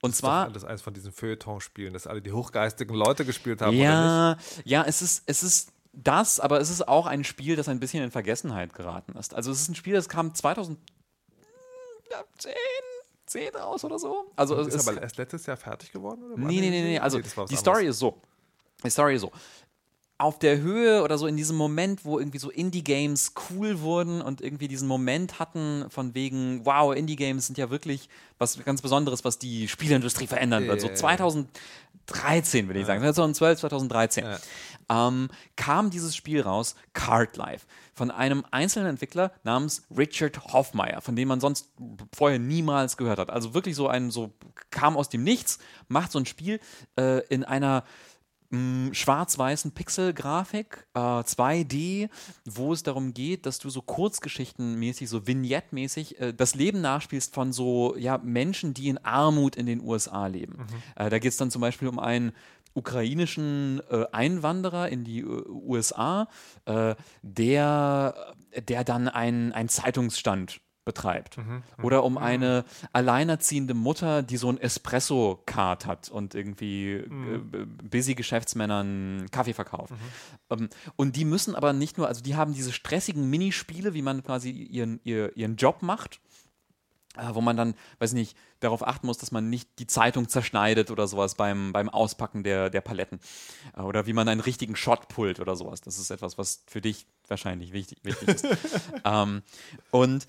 [0.00, 3.78] Und zwar Das ist eines von diesen Feuilleton-Spielen, das alle die hochgeistigen Leute gespielt haben,
[3.78, 4.66] oder nicht?
[4.66, 7.78] Ja, ja, es ist, es ist das, aber es ist auch ein Spiel, das ein
[7.80, 9.34] bisschen in Vergessenheit geraten ist.
[9.34, 10.78] Also es ist ein Spiel, das kam 2010,
[13.32, 14.30] 10 raus oder so.
[14.36, 16.22] Also es Ist ist, aber erst letztes Jahr fertig geworden?
[16.24, 16.36] Oder?
[16.36, 16.98] nee, nee, nee, nee.
[16.98, 18.20] Also das war was die Story ist so.
[18.84, 19.32] Die Story ist so.
[20.22, 24.40] Auf der Höhe oder so in diesem Moment, wo irgendwie so Indie-Games cool wurden und
[24.40, 28.08] irgendwie diesen Moment hatten von wegen, wow, Indie-Games sind ja wirklich
[28.38, 30.80] was ganz Besonderes, was die Spieleindustrie verändern wird.
[30.80, 30.94] So Ja.
[30.94, 33.00] 2013, will ich sagen.
[33.02, 35.08] 2012, 2013 Ja.
[35.08, 41.16] ähm, kam dieses Spiel raus, Card Life, von einem einzelnen Entwickler namens Richard Hoffmeier, von
[41.16, 41.68] dem man sonst
[42.14, 43.30] vorher niemals gehört hat.
[43.30, 44.32] Also wirklich so ein, so
[44.70, 45.58] kam aus dem Nichts,
[45.88, 46.60] macht so ein Spiel
[46.96, 47.82] äh, in einer
[48.92, 52.10] schwarz-weißen Pixel-Grafik, äh, 2D,
[52.44, 57.52] wo es darum geht, dass du so Kurzgeschichtenmäßig, so Vignette-mäßig äh, das Leben nachspielst von
[57.52, 60.66] so ja, Menschen, die in Armut in den USA leben.
[60.96, 62.32] Äh, da geht es dann zum Beispiel um einen
[62.74, 66.28] ukrainischen äh, Einwanderer in die äh, USA,
[66.66, 68.34] äh, der,
[68.68, 71.36] der dann einen, einen Zeitungsstand betreibt.
[71.82, 79.26] Oder um eine alleinerziehende Mutter, die so ein Espresso-Card hat und irgendwie äh, busy Geschäftsmännern
[79.30, 79.92] Kaffee verkauft.
[80.50, 84.22] Ähm, und die müssen aber nicht nur, also die haben diese stressigen Minispiele, wie man
[84.22, 86.20] quasi ihren, ihr, ihren Job macht,
[87.16, 90.90] äh, wo man dann, weiß nicht, darauf achten muss, dass man nicht die Zeitung zerschneidet
[90.90, 93.20] oder sowas beim, beim Auspacken der, der Paletten.
[93.76, 95.80] Äh, oder wie man einen richtigen Shot pullt oder sowas.
[95.80, 98.46] Das ist etwas, was für dich wahrscheinlich wichtig, wichtig ist.
[99.04, 99.42] ähm,
[99.90, 100.26] und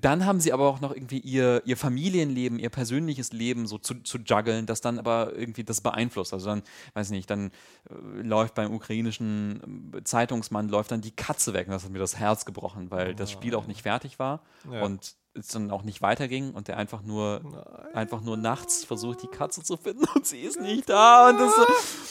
[0.00, 3.94] dann haben sie aber auch noch irgendwie ihr, ihr Familienleben, ihr persönliches Leben so zu,
[4.02, 6.32] zu juggeln, das dann aber irgendwie das beeinflusst.
[6.32, 6.62] Also dann,
[6.94, 7.50] weiß nicht, dann
[7.90, 11.98] äh, läuft beim ukrainischen äh, Zeitungsmann läuft dann die Katze weg und das hat mir
[11.98, 14.82] das Herz gebrochen, weil das Spiel auch nicht fertig war Ja.
[14.82, 17.40] und es dann auch nicht weiterging und der einfach nur
[17.94, 21.52] einfach nur nachts versucht die Katze zu finden und sie ist nicht da und das,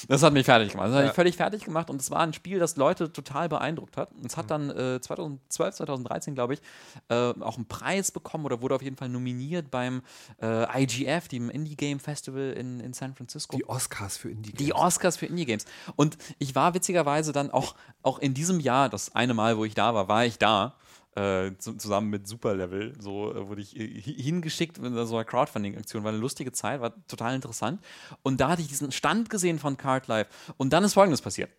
[0.08, 0.88] das hat mich fertig gemacht.
[0.90, 1.14] Das hat mich Ja.
[1.14, 4.12] völlig fertig gemacht und es war ein Spiel, das Leute total beeindruckt hat.
[4.12, 6.62] Und es hat dann äh, 2012, 2013, glaube ich,
[7.10, 10.02] äh, auch einen Preis bekommen oder wurde auf jeden Fall nominiert beim
[10.42, 13.56] äh, IGF, dem Indie Game Festival in, in San Francisco.
[13.58, 15.66] Die Oscars für Indie Die Oscars für Indie-Games.
[15.96, 19.74] Und ich war witzigerweise dann auch, auch in diesem Jahr, das eine Mal, wo ich
[19.76, 20.74] da war, war ich da.
[21.16, 22.94] Äh, zu, zusammen mit Superlevel.
[23.00, 26.04] So äh, wurde ich äh, hi- hingeschickt mit so einer Crowdfunding-Aktion.
[26.04, 27.82] War eine lustige Zeit, war total interessant.
[28.22, 30.30] Und da hatte ich diesen Stand gesehen von Card Life.
[30.58, 31.50] Und dann ist folgendes passiert.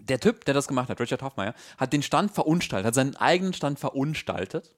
[0.00, 3.52] Der Typ, der das gemacht hat, Richard Hoffmeier, hat den Stand verunstaltet, hat seinen eigenen
[3.52, 4.74] Stand verunstaltet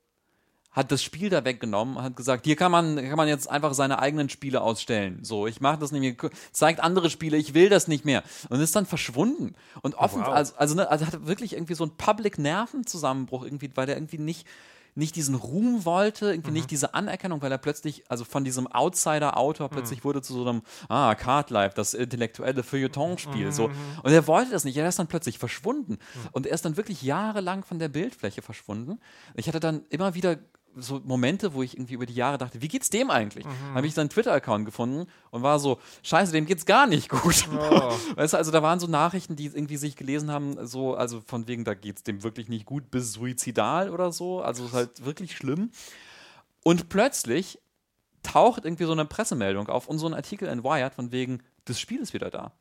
[0.76, 3.98] hat das Spiel da weggenommen, hat gesagt, hier kann man, kann man jetzt einfach seine
[3.98, 5.20] eigenen Spiele ausstellen.
[5.22, 8.22] So, ich mache das nicht mehr, zeigt andere Spiele, ich will das nicht mehr.
[8.50, 9.54] Und ist dann verschwunden.
[9.80, 10.28] Und offen, wow.
[10.28, 14.46] also, also, ne, also hat wirklich irgendwie so einen Public-Nervenzusammenbruch irgendwie, weil der irgendwie nicht,
[14.94, 19.70] nicht diesen Ruhm wollte, irgendwie nicht diese Anerkennung, weil er plötzlich, also von diesem Outsider-Autor
[19.70, 23.70] plötzlich wurde zu so einem, ah, Card Life, das intellektuelle Feuilleton-Spiel, so.
[24.02, 25.98] Und er wollte das nicht, er ist dann plötzlich verschwunden.
[26.32, 28.98] Und er ist dann wirklich jahrelang von der Bildfläche verschwunden.
[29.34, 30.36] Ich hatte dann immer wieder
[30.76, 33.44] so Momente, wo ich irgendwie über die Jahre dachte, wie geht's dem eigentlich?
[33.74, 37.48] Habe ich seinen Twitter-Account gefunden und war so, scheiße, dem geht's gar nicht gut.
[38.16, 41.48] Weißt du, also da waren so Nachrichten, die irgendwie sich gelesen haben, so, also von
[41.48, 44.40] wegen, da geht's dem wirklich nicht gut, bis suizidal oder so.
[44.42, 45.70] Also es ist halt wirklich schlimm.
[46.62, 47.58] Und plötzlich
[48.22, 51.80] taucht irgendwie so eine Pressemeldung auf und so ein Artikel in Wired von wegen, das
[51.80, 52.52] Spiel ist wieder da.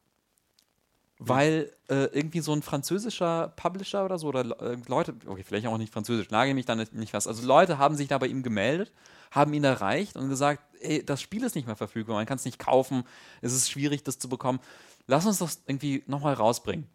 [1.20, 5.78] Weil äh, irgendwie so ein französischer Publisher oder so, oder äh, Leute, okay, vielleicht auch
[5.78, 7.28] nicht französisch, nagel mich da nicht, nicht was.
[7.28, 8.91] Also Leute haben sich da bei ihm gemeldet,
[9.32, 12.45] haben ihn erreicht und gesagt, ey, das Spiel ist nicht mehr verfügbar, man kann es
[12.45, 13.03] nicht kaufen,
[13.41, 14.59] es ist schwierig, das zu bekommen.
[15.07, 16.88] Lass uns das irgendwie nochmal rausbringen.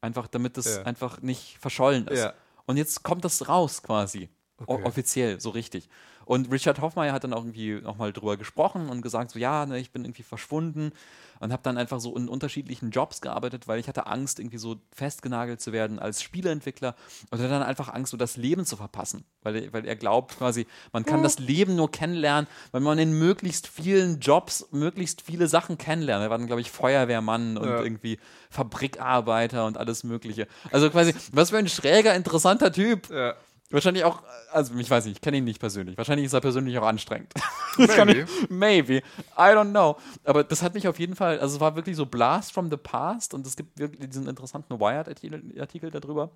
[0.00, 0.82] Einfach, damit das Ja.
[0.82, 2.18] einfach nicht verschollen ist.
[2.18, 2.34] Ja.
[2.66, 4.28] Und jetzt kommt das raus quasi.
[4.66, 4.84] Okay.
[4.84, 5.88] offiziell, so richtig.
[6.24, 9.78] Und Richard Hoffmeier hat dann auch irgendwie nochmal drüber gesprochen und gesagt, so ja, ne,
[9.78, 10.92] ich bin irgendwie verschwunden
[11.40, 14.76] und habe dann einfach so in unterschiedlichen Jobs gearbeitet, weil ich hatte Angst, irgendwie so
[14.92, 16.94] festgenagelt zu werden als Spieleentwickler
[17.30, 20.38] und hatte dann einfach Angst, so das Leben zu verpassen, weil, er- weil er glaubt
[20.38, 25.48] quasi, man kann das Leben nur kennenlernen, wenn man in möglichst vielen Jobs möglichst viele
[25.48, 26.22] Sachen kennenlernt.
[26.24, 27.82] Er war dann, glaube ich, Feuerwehrmann und Ja.
[27.82, 28.18] irgendwie
[28.50, 30.46] Fabrikarbeiter und alles Mögliche.
[30.70, 33.10] Also quasi, was für ein schräger, interessanter Typ.
[33.10, 33.34] Ja.
[33.72, 35.96] Wahrscheinlich auch, also ich weiß nicht, ich kenne ihn nicht persönlich.
[35.96, 37.32] Wahrscheinlich ist er persönlich auch anstrengend.
[37.78, 38.20] Das kann Maybe.
[38.20, 38.96] ich, maybe.
[38.98, 39.96] I don't know.
[40.24, 42.76] Aber das hat mich auf jeden Fall, also es war wirklich so Blast from the
[42.76, 46.28] Past und es gibt wirklich diesen interessanten Wired-Artikel Artikel darüber.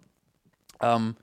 [0.80, 1.14] Ähm,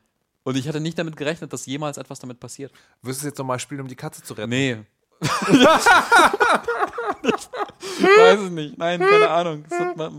[0.44, 2.72] und ich hatte nicht damit gerechnet, dass jemals etwas damit passiert.
[3.02, 4.50] Wirst du es jetzt nochmal spielen, um die Katze zu retten?
[4.52, 4.78] Nee.
[7.24, 8.78] ich weiß es nicht.
[8.78, 9.66] Nein, keine Ahnung.
[9.70, 10.12] Es hat mal-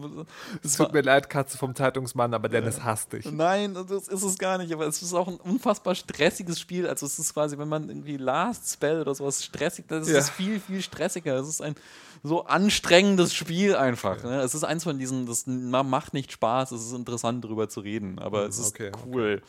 [0.63, 3.25] es Es tut mir leid, Katze vom Zeitungsmann, aber Dennis hasst dich.
[3.31, 6.87] Nein, das ist es gar nicht, aber es ist auch ein unfassbar stressiges Spiel.
[6.89, 10.19] Also es ist quasi, wenn man irgendwie Last Spell oder sowas stressig, das Ja.
[10.19, 11.37] ist viel, viel stressiger.
[11.37, 11.75] Es ist ein
[12.23, 14.23] so anstrengendes Spiel einfach.
[14.25, 14.41] Ne?
[14.41, 17.81] Es ist eins von diesen, das ma- macht nicht Spaß, es ist interessant drüber zu
[17.81, 19.43] reden, aber es ist okay, cool.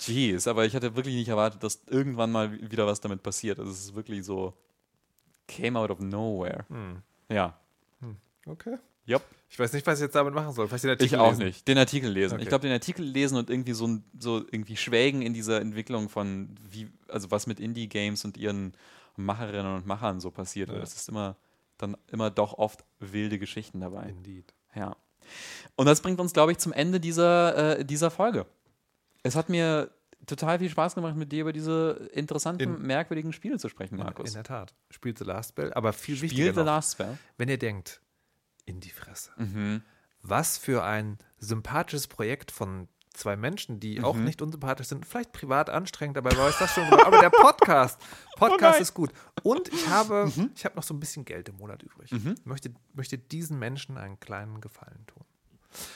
[0.00, 3.58] Jeez, aber ich hatte wirklich nicht erwartet, dass irgendwann mal wieder was damit passiert.
[3.58, 4.52] Also es ist wirklich so,
[5.48, 6.64] came out of nowhere.
[7.28, 7.58] Ja.
[8.46, 8.76] Okay.
[9.08, 9.22] Yep.
[9.50, 10.68] Ich weiß nicht, was ich jetzt damit machen soll.
[10.68, 11.44] Vielleicht den Ich Artikel auch lesen.
[11.44, 11.66] nicht.
[11.68, 12.34] Den Artikel lesen.
[12.34, 12.42] Okay.
[12.42, 16.08] Ich glaube, den Artikel lesen und irgendwie so, ein- so irgendwie schwelgen in dieser Entwicklung
[16.10, 18.74] von wie, also was mit Indie-Games und ihren
[19.16, 20.68] Macherinnen und Machern so passiert.
[20.70, 20.76] Ja.
[20.76, 21.36] Es ist immer
[21.78, 24.08] dann immer doch oft wilde Geschichten dabei.
[24.08, 24.52] Indeed.
[24.74, 24.96] Ja.
[25.76, 28.46] Und das bringt uns, glaube ich, zum Ende dieser, äh, dieser Folge.
[29.22, 29.90] Es hat mir
[30.28, 34.28] total viel Spaß gemacht, mit dir über diese interessanten, In- merkwürdigen Spiele zu sprechen, Markus.
[34.28, 34.74] in der Tat.
[34.90, 37.18] Spielt The Last Spell, aber viel Spiel wichtiger The noch, Last Spell.
[37.36, 38.00] wenn ihr denkt,
[38.64, 39.30] in die Fresse.
[39.36, 39.82] Mhm.
[40.22, 44.24] Was für ein sympathisches Projekt von zwei Menschen, die auch Mhm.
[44.24, 46.84] nicht unsympathisch sind, vielleicht privat anstrengend, dabei war es das schon.
[46.88, 47.06] gemacht.
[47.06, 47.98] Aber der Podcast,
[48.36, 48.74] Podcast Oh nein.
[48.76, 48.82] Mhm.
[48.82, 49.10] ist gut.
[49.42, 52.12] Und ich habe, ich habe noch so ein bisschen Geld im Monat übrig.
[52.44, 55.24] Möchte, möchte diesen Menschen einen kleinen Gefallen tun.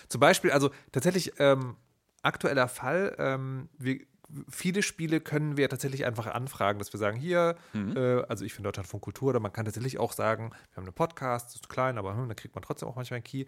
[0.09, 1.77] Zum Beispiel, also tatsächlich ähm,
[2.23, 4.01] aktueller Fall, ähm, wir,
[4.49, 8.69] viele Spiele können wir tatsächlich einfach anfragen, dass wir sagen, hier, äh, also ich finde
[8.69, 11.99] Deutschlandfunk Kultur, oder man kann tatsächlich auch sagen, wir haben einen Podcast, das ist klein,
[11.99, 13.45] aber hm, da kriegt man trotzdem auch manchmal einen Key.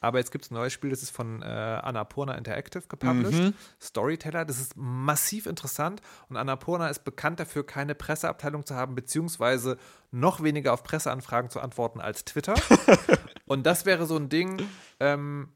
[0.00, 4.44] Aber jetzt gibt es ein neues Spiel, das ist von äh, Annapurna Interactive gepublished, Storyteller,
[4.44, 9.76] das ist massiv interessant und Annapurna ist bekannt dafür, keine Presseabteilung zu haben, beziehungsweise
[10.10, 12.54] noch weniger auf Presseanfragen zu antworten als Twitter.
[13.46, 14.62] und das wäre so ein Ding,
[15.00, 15.48] ähm,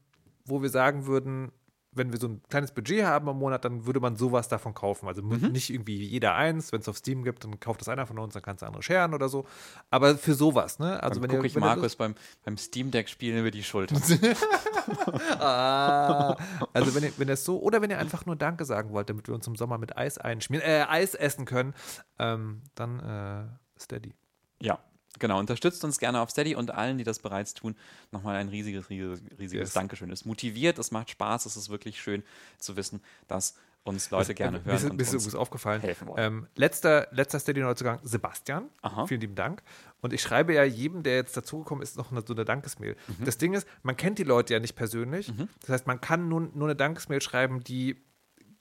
[0.45, 1.51] wo wir sagen würden,
[1.95, 5.07] wenn wir so ein kleines Budget haben im Monat, dann würde man sowas davon kaufen.
[5.07, 5.51] Also Mhm.
[5.51, 8.33] nicht irgendwie jeder eins, wenn es auf Steam gibt, dann kauft das einer von uns,
[8.33, 9.45] dann kannst du andere scheren oder so.
[9.89, 11.01] Aber für sowas, ne?
[11.01, 13.95] Also Dann wenn gucke ich wenn Markus beim, beim Steam Deck spielen über die Schulter.
[15.39, 16.35] Ah,
[16.73, 19.09] also wenn ihr, wenn ihr es so, oder wenn ihr einfach nur Danke sagen wollt,
[19.09, 21.73] damit wir uns im Sommer mit Eis einschmieren, äh, Eis essen können,
[22.19, 24.13] ähm, dann äh, Steady.
[24.61, 24.79] Ja,
[25.19, 25.39] genau.
[25.39, 27.75] Unterstützt uns gerne auf Steady und allen, die das bereits tun,
[28.11, 29.73] nochmal ein riesiges, riesiges, riesiges Yes.
[29.73, 30.11] Dankeschön.
[30.11, 32.23] Es motiviert, es macht Spaß, es ist wirklich schön
[32.57, 35.81] zu wissen, dass uns Leute gerne Mir hören und mir ist uns übrigens aufgefallen.
[35.81, 36.23] helfen wollen.
[36.23, 38.69] Ähm, letzter, letzter Steady-Neuzugang, Sebastian.
[38.81, 39.07] Aha.
[39.07, 39.61] Vielen lieben Dank.
[40.01, 42.95] Und ich schreibe ja jedem, der jetzt dazugekommen ist, noch eine, so eine Dankesmail.
[43.07, 43.25] Mhm.
[43.25, 45.33] Das Ding ist, man kennt die Leute ja nicht persönlich.
[45.61, 48.01] Das heißt, man kann nur, nur eine Dankesmail schreiben, die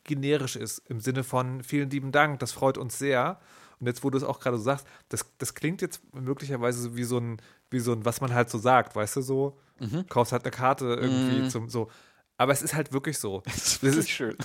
[0.04, 3.40] generisch ist, im Sinne von vielen lieben Dank, das freut uns sehr.
[3.82, 6.96] Und jetzt, wo du es auch gerade so sagst, das, das klingt jetzt möglicherweise so
[6.96, 10.06] wie so ein, wie so ein, was man halt so sagt, weißt du, so, Mhm.
[10.08, 11.90] kaufst halt eine Karte irgendwie zum, so.
[12.38, 13.42] Aber es ist halt wirklich so.
[13.44, 14.36] Das ist Das wirklich ist- schön.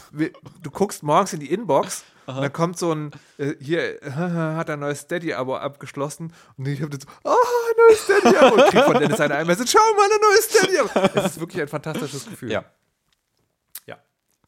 [0.64, 4.80] du guckst morgens in die Inbox und dann kommt so ein, äh, hier, hat ein
[4.80, 8.94] neues Steady-Abo abgeschlossen und ich habe dann so, oh, ein neues Steady-Abo und krieg von
[9.00, 11.20] Dennis eine Message, schau mal, ein neues Steady-Abo.
[11.20, 12.52] Es ist wirklich ein fantastisches Gefühl.
[12.52, 12.66] Ja.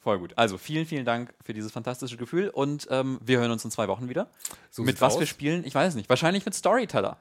[0.10, 0.34] Voll gut.
[0.38, 3.88] Also vielen, vielen Dank für dieses fantastische Gefühl und ähm, wir hören uns in zwei
[3.88, 4.28] Wochen wieder.
[4.72, 5.20] So mit was aus.
[5.20, 6.10] wir spielen, ich weiß nicht.
[6.10, 7.18] Wahrscheinlich mit Storyteller.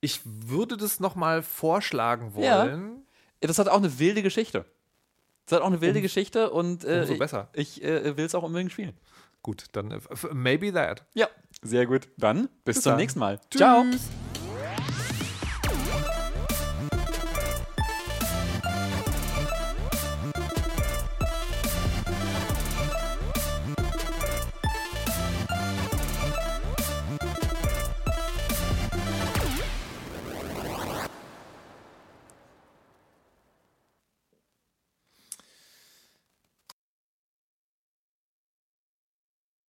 [0.00, 2.64] Ich würde das nochmal vorschlagen Ja.
[2.64, 3.02] wollen.
[3.42, 4.64] Das hat auch eine wilde Geschichte.
[5.44, 7.50] Das hat auch eine wilde Geschichte und äh, umso besser.
[7.52, 8.94] ich äh, will es auch unbedingt spielen.
[9.42, 10.00] Gut, dann äh,
[10.32, 11.04] maybe that.
[11.12, 11.28] Ja,
[11.60, 12.08] sehr gut.
[12.16, 12.98] Dann bis, Bis zum dann.
[12.98, 13.40] nächsten Mal.
[13.54, 13.84] Ciao.
[13.90, 14.08] Tschüss.